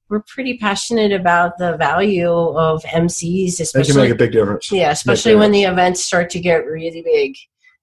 we're 0.09 0.23
pretty 0.23 0.59
passionate 0.59 1.13
about 1.13 1.59
the 1.59 1.77
value 1.77 2.31
of 2.31 2.83
MCs, 2.85 3.61
especially. 3.61 3.93
Can 3.93 4.03
make 4.03 4.13
a 4.13 4.17
big 4.17 4.33
difference. 4.33 4.71
Yeah, 4.71 4.91
especially 4.91 5.35
when 5.35 5.51
the 5.51 5.65
events 5.65 6.05
start 6.05 6.31
to 6.31 6.41
get 6.41 6.67
really 6.67 7.03
big. 7.03 7.35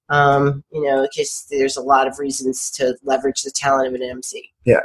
Um, 0.10 0.64
you 0.72 0.84
know, 0.84 1.08
because 1.10 1.46
there's 1.50 1.78
a 1.78 1.82
lot 1.82 2.08
of 2.08 2.20
reasons 2.20 2.70
to 2.72 2.96
leverage 3.04 3.42
the 3.42 3.52
talent 3.52 3.88
of 3.88 3.94
an 3.94 4.04
MC. 4.04 4.52
Yeah, 4.66 4.80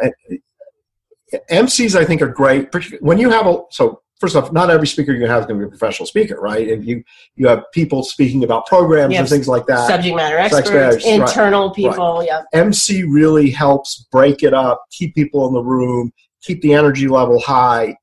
MCs 1.50 1.94
I 1.94 2.04
think 2.04 2.22
are 2.22 2.28
great. 2.28 2.68
When 3.00 3.18
you 3.18 3.30
have 3.30 3.46
a 3.46 3.62
so 3.70 4.02
first 4.18 4.36
off, 4.36 4.52
not 4.52 4.70
every 4.70 4.86
speaker 4.86 5.12
you 5.12 5.26
have 5.26 5.40
is 5.40 5.46
going 5.46 5.60
to 5.60 5.66
be 5.66 5.68
a 5.68 5.76
professional 5.76 6.06
speaker, 6.06 6.40
right? 6.40 6.66
If 6.66 6.84
you 6.84 7.02
you 7.36 7.48
have 7.48 7.64
people 7.72 8.02
speaking 8.02 8.44
about 8.44 8.66
programs 8.66 9.14
and 9.14 9.28
things 9.28 9.48
like 9.48 9.66
that, 9.66 9.88
subject 9.88 10.16
matter 10.16 10.38
experts, 10.38 10.70
experts 10.70 11.06
internal 11.06 11.68
right. 11.68 11.76
people, 11.76 12.18
right. 12.18 12.26
yeah. 12.26 12.42
MC 12.52 13.04
really 13.04 13.50
helps 13.50 14.06
break 14.10 14.42
it 14.42 14.54
up, 14.54 14.84
keep 14.90 15.14
people 15.14 15.46
in 15.48 15.54
the 15.54 15.62
room, 15.62 16.12
keep 16.42 16.60
the 16.62 16.74
energy 16.74 17.08
level 17.08 17.38
high. 17.40 17.96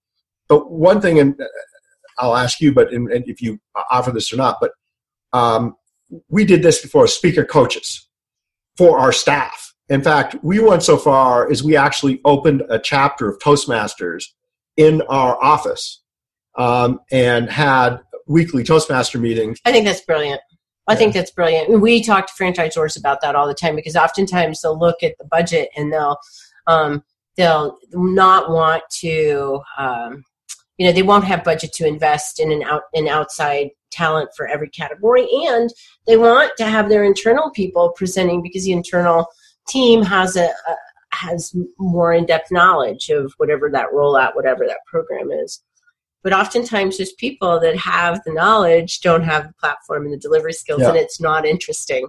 But 0.47 0.71
one 0.71 1.01
thing, 1.01 1.19
and 1.19 1.39
uh, 1.39 1.45
I'll 2.19 2.35
ask 2.35 2.61
you, 2.61 2.73
but 2.73 2.93
in, 2.93 3.09
if 3.11 3.41
you 3.41 3.59
offer 3.89 4.11
this 4.11 4.31
or 4.31 4.37
not, 4.37 4.57
but 4.61 4.71
um, 5.33 5.75
we 6.29 6.45
did 6.45 6.63
this 6.63 6.81
before 6.81 7.07
speaker 7.07 7.45
coaches 7.45 8.07
for 8.77 8.99
our 8.99 9.11
staff. 9.11 9.73
In 9.89 10.01
fact, 10.01 10.35
we 10.41 10.59
went 10.59 10.83
so 10.83 10.97
far 10.97 11.49
as 11.49 11.63
we 11.63 11.75
actually 11.75 12.19
opened 12.25 12.63
a 12.69 12.79
chapter 12.79 13.29
of 13.29 13.39
Toastmasters 13.39 14.25
in 14.77 15.01
our 15.03 15.41
office 15.43 16.01
um, 16.57 16.99
and 17.11 17.49
had 17.49 17.99
weekly 18.27 18.63
Toastmaster 18.63 19.19
meetings. 19.19 19.59
I 19.65 19.71
think 19.71 19.85
that's 19.85 20.01
brilliant. 20.01 20.41
I 20.87 20.93
yeah. 20.93 20.99
think 20.99 21.13
that's 21.13 21.31
brilliant. 21.31 21.81
We 21.81 22.03
talk 22.03 22.27
to 22.27 22.33
franchisors 22.33 22.97
about 22.97 23.21
that 23.21 23.35
all 23.35 23.47
the 23.47 23.53
time 23.53 23.75
because 23.75 23.95
oftentimes 23.95 24.61
they'll 24.61 24.77
look 24.77 25.03
at 25.03 25.17
the 25.17 25.25
budget 25.25 25.69
and 25.75 25.91
they'll 25.91 26.17
um, 26.67 27.03
they'll 27.37 27.77
not 27.91 28.49
want 28.49 28.83
to 28.99 29.61
um, 29.77 30.23
you 30.77 30.85
know 30.85 30.93
they 30.93 31.03
won't 31.03 31.23
have 31.25 31.43
budget 31.43 31.73
to 31.73 31.87
invest 31.87 32.39
in 32.39 32.51
an 32.51 32.63
out 32.63 32.83
an 32.93 33.07
outside 33.07 33.69
talent 33.95 34.29
for 34.35 34.47
every 34.47 34.69
category 34.69 35.27
and 35.47 35.69
they 36.05 36.17
want 36.17 36.51
to 36.57 36.65
have 36.65 36.89
their 36.89 37.03
internal 37.03 37.49
people 37.51 37.93
presenting 37.95 38.41
because 38.41 38.65
the 38.65 38.71
internal 38.71 39.27
team 39.67 40.03
has 40.03 40.35
a, 40.35 40.45
a 40.45 40.75
has 41.11 41.55
more 41.79 42.11
in-depth 42.11 42.51
knowledge 42.51 43.09
of 43.09 43.33
whatever 43.37 43.69
that 43.69 43.87
rollout 43.93 44.35
whatever 44.35 44.65
that 44.67 44.79
program 44.85 45.31
is 45.31 45.63
but 46.23 46.33
oftentimes 46.33 46.97
there's 46.97 47.13
people 47.13 47.59
that 47.59 47.77
have 47.77 48.19
the 48.25 48.33
knowledge 48.33 48.99
don't 48.99 49.23
have 49.23 49.47
the 49.47 49.53
platform 49.53 50.03
and 50.03 50.13
the 50.13 50.17
delivery 50.17 50.51
skills 50.51 50.81
yeah. 50.81 50.89
and 50.89 50.97
it's 50.97 51.21
not 51.21 51.45
interesting 51.45 52.07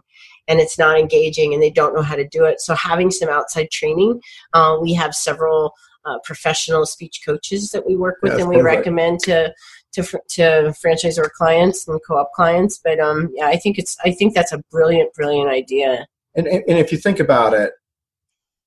and 0.49 0.59
it's 0.59 0.79
not 0.79 0.99
engaging 0.99 1.55
and 1.55 1.63
they 1.63 1.71
don't 1.71 1.95
know 1.95 2.03
how 2.03 2.17
to 2.17 2.27
do 2.29 2.45
it 2.45 2.61
so 2.61 2.75
having 2.75 3.11
some 3.11 3.29
outside 3.29 3.71
training 3.71 4.21
uh, 4.55 4.77
we 4.81 4.93
have 4.93 5.15
several 5.15 5.73
uh, 6.05 6.19
professional 6.25 6.87
speech 6.87 7.21
coaches 7.25 7.71
that 7.71 7.87
we 7.87 7.97
work 7.97 8.17
with 8.23 8.33
and 8.39 8.49
we 8.49 8.57
perfect. 8.57 8.77
recommend 8.77 9.21
to 9.21 9.53
to 9.97 10.03
to 10.29 10.75
franchisor 10.85 11.31
clients 11.33 11.87
and 11.89 12.01
co-op 12.07 12.33
clients 12.33 12.81
but 12.83 13.01
um 13.01 13.29
yeah 13.35 13.47
i 13.47 13.57
think 13.57 13.79
it's 13.79 13.97
i 14.05 14.11
think 14.11 14.35
that's 14.35 14.53
a 14.53 14.63
brilliant 14.71 15.13
brilliant 15.15 15.51
idea 15.51 16.07
and, 16.35 16.47
and, 16.47 16.63
if 16.67 16.93
you 16.93 16.99
think 16.99 17.19
about 17.19 17.55
it 17.55 17.73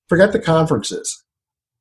forget 0.08 0.32
the 0.32 0.39
conferences 0.39 1.24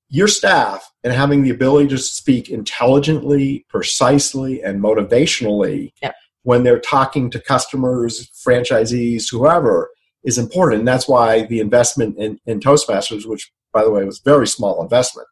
your 0.08 0.28
staff 0.28 0.90
and 1.04 1.12
having 1.12 1.42
the 1.42 1.50
ability 1.50 1.88
to 1.88 1.98
speak 1.98 2.48
intelligently, 2.48 3.66
precisely, 3.68 4.62
and 4.62 4.82
motivationally 4.82 5.92
yep. 6.02 6.14
when 6.42 6.62
they're 6.62 6.80
talking 6.80 7.30
to 7.30 7.40
customers, 7.40 8.30
franchisees, 8.46 9.30
whoever, 9.30 9.90
is 10.24 10.38
important. 10.38 10.80
And 10.80 10.88
that's 10.88 11.08
why 11.08 11.42
the 11.46 11.60
investment 11.60 12.16
in, 12.18 12.38
in 12.46 12.60
Toastmasters, 12.60 13.26
which 13.26 13.52
by 13.72 13.84
the 13.84 13.90
way 13.90 14.04
was 14.04 14.20
very 14.20 14.46
small 14.46 14.82
investment, 14.82 15.28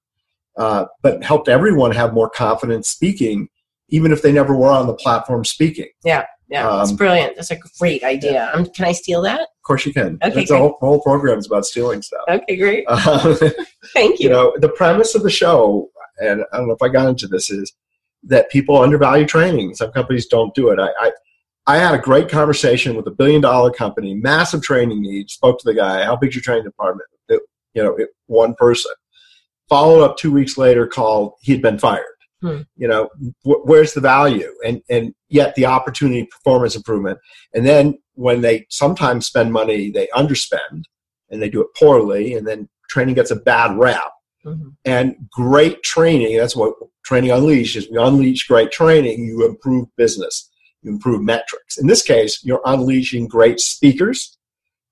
uh, 0.59 0.87
but 1.03 1.25
helped 1.25 1.49
everyone 1.49 1.93
have 1.93 2.13
more 2.13 2.31
confidence 2.31 2.89
speaking, 2.89 3.49
even 3.89 4.13
if 4.13 4.23
they 4.23 4.33
never 4.33 4.55
were 4.55 4.71
on 4.71 4.87
the 4.87 4.95
platform 4.95 5.45
speaking. 5.45 5.89
Yeah. 6.05 6.27
Yeah, 6.49 6.69
um, 6.69 6.79
that's 6.79 6.93
brilliant. 6.93 7.35
That's 7.35 7.51
a 7.51 7.59
great 7.79 8.05
idea. 8.05 8.33
Yeah. 8.33 8.51
Um, 8.53 8.67
can 8.67 8.85
I 8.85 8.93
steal 8.93 9.21
that? 9.23 9.41
Of 9.41 9.63
course 9.65 9.85
you 9.85 9.93
can. 9.93 10.19
Okay, 10.23 10.45
the 10.45 10.57
whole, 10.57 10.77
whole 10.79 11.01
program 11.01 11.39
is 11.39 11.47
about 11.47 11.67
stealing 11.67 12.03
stuff. 12.03 12.23
Okay, 12.29 12.57
great. 12.57 12.87
Um, 12.97 13.37
Thank 13.93 14.21
you. 14.21 14.25
You 14.25 14.31
know, 14.31 14.57
the 14.59 14.69
premise 14.69 15.15
of 15.15 15.23
the 15.23 15.31
show, 15.31 15.91
and 16.19 16.45
I 16.53 16.59
don't 16.59 16.69
know 16.69 16.75
if 16.75 16.83
I 16.83 16.89
got 16.89 17.09
into 17.09 17.27
this, 17.27 17.51
is 17.51 17.73
that 18.25 18.51
people 18.51 18.81
undervalue 18.81 19.27
training. 19.27 19.75
Some 19.75 19.93
companies 19.93 20.27
don't 20.27 20.55
do 20.55 20.71
it. 20.71 20.79
I, 20.79 20.89
I, 21.01 21.13
I 21.67 21.77
had 21.79 21.95
a 21.95 21.99
great 21.99 22.29
conversation 22.29 22.95
with 22.95 23.07
a 23.09 23.11
billion 23.11 23.41
dollar 23.41 23.73
company, 23.73 24.15
massive 24.15 24.63
training 24.63 25.03
needs. 25.03 25.33
Spoke 25.33 25.59
to 25.61 25.65
the 25.65 25.75
guy. 25.75 26.05
How 26.05 26.17
big's 26.17 26.35
your 26.37 26.43
training 26.43 26.65
department? 26.65 27.09
It, 27.29 27.43
you 27.75 27.83
know, 27.83 27.97
it, 27.97 28.11
one 28.27 28.55
person. 28.55 28.93
Followed 29.69 30.05
up 30.05 30.17
two 30.17 30.31
weeks 30.31 30.57
later, 30.57 30.87
called. 30.87 31.33
He'd 31.41 31.63
been 31.63 31.79
fired. 31.79 32.05
Hmm. 32.43 32.63
You 32.77 32.89
know, 32.89 33.09
wh- 33.45 33.65
where's 33.65 33.95
the 33.95 34.01
value? 34.01 34.53
And 34.65 34.83
and 34.91 35.15
yet 35.29 35.55
the 35.55 35.67
opportunity 35.67 36.27
performance 36.27 36.77
improvement. 36.77 37.19
And 37.55 37.67
then 37.67 37.99
when 38.15 38.41
they 38.43 38.67
sometimes 38.69 39.27
spend 39.27 39.53
money, 39.53 39.91
they 39.91 40.09
underspend 40.09 40.85
and 41.31 41.41
they 41.41 41.49
do 41.49 41.61
it 41.61 41.75
poorly, 41.77 42.35
and 42.35 42.47
then 42.47 42.69
training 42.89 43.15
gets 43.15 43.31
a 43.31 43.37
bad 43.37 43.77
rap. 43.79 44.13
Mm-hmm. 44.45 44.69
And 44.85 45.17
great 45.31 45.83
training, 45.83 46.37
that's 46.37 46.55
what 46.55 46.75
training 47.05 47.31
unleashes. 47.31 47.91
We 47.91 47.99
unleash 47.99 48.47
great 48.47 48.71
training, 48.71 49.25
you 49.25 49.45
improve 49.45 49.89
business, 49.97 50.49
you 50.83 50.93
improve 50.93 51.23
metrics. 51.23 51.79
In 51.79 51.89
this 51.89 52.03
case, 52.03 52.41
you're 52.45 52.63
unleashing 52.65 53.27
great 53.27 53.59
speakers 53.59 54.39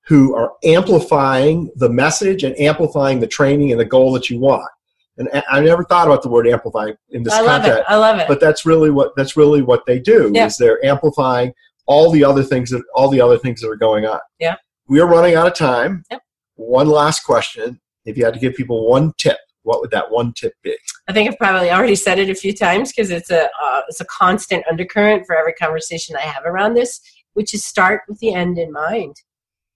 who 0.07 0.35
are 0.35 0.52
amplifying 0.64 1.70
the 1.76 1.88
message 1.88 2.42
and 2.42 2.59
amplifying 2.59 3.20
the 3.20 3.26
training 3.26 3.70
and 3.70 3.80
the 3.80 3.85
goal 3.85 4.12
that 4.12 4.28
you 4.28 4.40
want 4.40 4.68
and 5.16 5.29
I 5.48 5.61
never 5.61 5.85
thought 5.85 6.07
about 6.07 6.22
the 6.22 6.29
word 6.29 6.48
amplify 6.48 6.90
in 7.11 7.22
this 7.22 7.33
I 7.33 7.40
love 7.40 7.62
context. 7.62 7.81
It. 7.81 7.85
I 7.88 7.96
love 7.96 8.18
it. 8.18 8.29
But 8.29 8.40
that's 8.40 8.66
really 8.66 8.90
what 8.90 9.12
that's 9.16 9.37
really 9.37 9.62
what 9.62 9.87
they 9.87 9.98
do 9.98 10.31
yeah. 10.35 10.46
is 10.46 10.57
they're 10.57 10.85
amplifying 10.85 11.53
all 11.87 12.11
the 12.11 12.24
other 12.24 12.42
things 12.42 12.70
that 12.70 12.83
all 12.94 13.09
the 13.09 13.20
other 13.20 13.38
things 13.38 13.61
that 13.61 13.68
are 13.68 13.77
going 13.77 14.07
on. 14.07 14.20
Yeah. 14.38 14.57
We 14.88 15.00
are 15.00 15.07
running 15.07 15.35
out 15.35 15.46
of 15.46 15.55
time. 15.55 16.05
Yep. 16.11 16.20
one 16.57 16.88
last 16.88 17.20
question. 17.20 17.81
If 18.05 18.18
you 18.18 18.24
had 18.24 18.35
to 18.35 18.40
give 18.40 18.55
people 18.55 18.88
one 18.88 19.12
tip, 19.16 19.38
what 19.62 19.81
would 19.81 19.90
that 19.92 20.11
one 20.11 20.33
tip 20.35 20.53
be? 20.62 20.77
I 21.09 21.12
think 21.12 21.31
I've 21.31 21.38
probably 21.38 21.70
already 21.70 21.94
said 21.94 22.18
it 22.18 22.29
a 22.29 22.35
few 22.35 22.53
times 22.53 22.92
because 22.92 23.11
it's 23.11 23.31
a 23.31 23.44
uh, 23.44 23.81
it's 23.88 24.00
a 24.00 24.07
constant 24.07 24.64
undercurrent 24.70 25.27
for 25.27 25.37
every 25.37 25.55
conversation 25.55 26.16
I 26.16 26.22
have 26.22 26.44
around 26.44 26.74
this, 26.74 27.00
which 27.35 27.55
is 27.55 27.64
start 27.64 28.03
with 28.09 28.18
the 28.18 28.35
end 28.35 28.59
in 28.59 28.72
mind. 28.72 29.14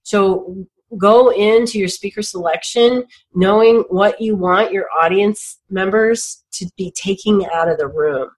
So 0.03 0.65
go 0.97 1.29
into 1.29 1.77
your 1.77 1.87
speaker 1.87 2.21
selection 2.21 3.03
knowing 3.33 3.83
what 3.89 4.19
you 4.19 4.35
want 4.35 4.71
your 4.71 4.87
audience 4.99 5.59
members 5.69 6.43
to 6.51 6.67
be 6.77 6.91
taking 6.91 7.45
out 7.53 7.69
of 7.69 7.77
the 7.77 7.87
room. 7.87 8.29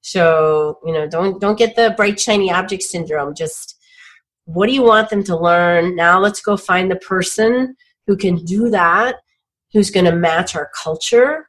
So, 0.00 0.78
you 0.84 0.92
know, 0.92 1.08
don't 1.08 1.40
don't 1.40 1.58
get 1.58 1.76
the 1.76 1.94
bright 1.96 2.20
shiny 2.20 2.50
object 2.50 2.82
syndrome. 2.82 3.34
Just 3.34 3.76
what 4.44 4.66
do 4.66 4.72
you 4.72 4.82
want 4.82 5.10
them 5.10 5.24
to 5.24 5.36
learn? 5.36 5.96
Now 5.96 6.18
let's 6.18 6.40
go 6.40 6.56
find 6.56 6.90
the 6.90 6.96
person 6.96 7.76
who 8.06 8.16
can 8.16 8.36
do 8.44 8.70
that, 8.70 9.16
who's 9.72 9.90
going 9.90 10.06
to 10.06 10.16
match 10.16 10.56
our 10.56 10.70
culture, 10.82 11.47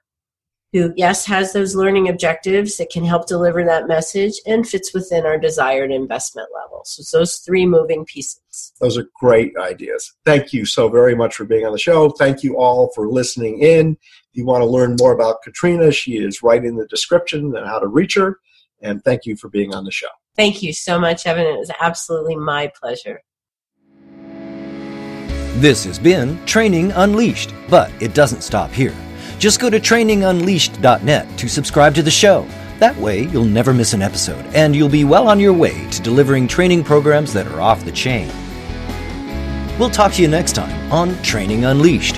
who, 0.71 0.93
yes, 0.95 1.25
has 1.25 1.53
those 1.53 1.75
learning 1.75 2.09
objectives 2.09 2.77
that 2.77 2.89
can 2.89 3.03
help 3.03 3.27
deliver 3.27 3.63
that 3.65 3.87
message 3.87 4.33
and 4.45 4.67
fits 4.67 4.93
within 4.93 5.25
our 5.25 5.37
desired 5.37 5.91
investment 5.91 6.47
level. 6.53 6.81
So, 6.85 7.01
it's 7.01 7.11
those 7.11 7.35
three 7.37 7.65
moving 7.65 8.05
pieces. 8.05 8.73
Those 8.79 8.97
are 8.97 9.07
great 9.19 9.53
ideas. 9.57 10.13
Thank 10.25 10.53
you 10.53 10.65
so 10.65 10.89
very 10.89 11.15
much 11.15 11.35
for 11.35 11.45
being 11.45 11.65
on 11.65 11.71
the 11.71 11.79
show. 11.79 12.09
Thank 12.11 12.43
you 12.43 12.57
all 12.57 12.91
for 12.93 13.09
listening 13.09 13.59
in. 13.59 13.97
If 14.31 14.37
you 14.37 14.45
want 14.45 14.61
to 14.61 14.67
learn 14.67 14.95
more 14.99 15.13
about 15.13 15.41
Katrina, 15.43 15.91
she 15.91 16.17
is 16.17 16.43
right 16.43 16.63
in 16.63 16.75
the 16.75 16.87
description 16.87 17.55
and 17.55 17.65
how 17.65 17.79
to 17.79 17.87
reach 17.87 18.15
her. 18.15 18.39
And 18.81 19.03
thank 19.03 19.25
you 19.25 19.35
for 19.35 19.49
being 19.49 19.73
on 19.73 19.83
the 19.83 19.91
show. 19.91 20.07
Thank 20.35 20.61
you 20.63 20.71
so 20.71 20.99
much, 20.99 21.25
Evan. 21.25 21.45
It 21.45 21.57
was 21.57 21.71
absolutely 21.81 22.35
my 22.35 22.71
pleasure. 22.79 23.21
This 25.59 25.83
has 25.83 25.99
been 25.99 26.43
Training 26.45 26.93
Unleashed, 26.93 27.53
but 27.69 27.91
it 28.01 28.13
doesn't 28.13 28.43
stop 28.43 28.71
here. 28.71 28.95
Just 29.39 29.61
go 29.61 29.69
to 29.69 29.79
trainingunleashed.net 29.79 31.37
to 31.37 31.47
subscribe 31.47 31.95
to 31.95 32.03
the 32.03 32.11
show. 32.11 32.45
That 32.79 32.95
way, 32.97 33.23
you'll 33.23 33.45
never 33.45 33.73
miss 33.73 33.93
an 33.93 34.01
episode, 34.01 34.45
and 34.53 34.75
you'll 34.75 34.89
be 34.89 35.05
well 35.05 35.29
on 35.29 35.39
your 35.39 35.53
way 35.53 35.89
to 35.91 36.01
delivering 36.01 36.47
training 36.47 36.83
programs 36.83 37.33
that 37.33 37.47
are 37.47 37.61
off 37.61 37.85
the 37.85 37.91
chain. 37.91 38.29
We'll 39.79 39.89
talk 39.89 40.11
to 40.13 40.21
you 40.21 40.27
next 40.27 40.53
time 40.53 40.91
on 40.91 41.21
Training 41.23 41.63
Unleashed. 41.63 42.17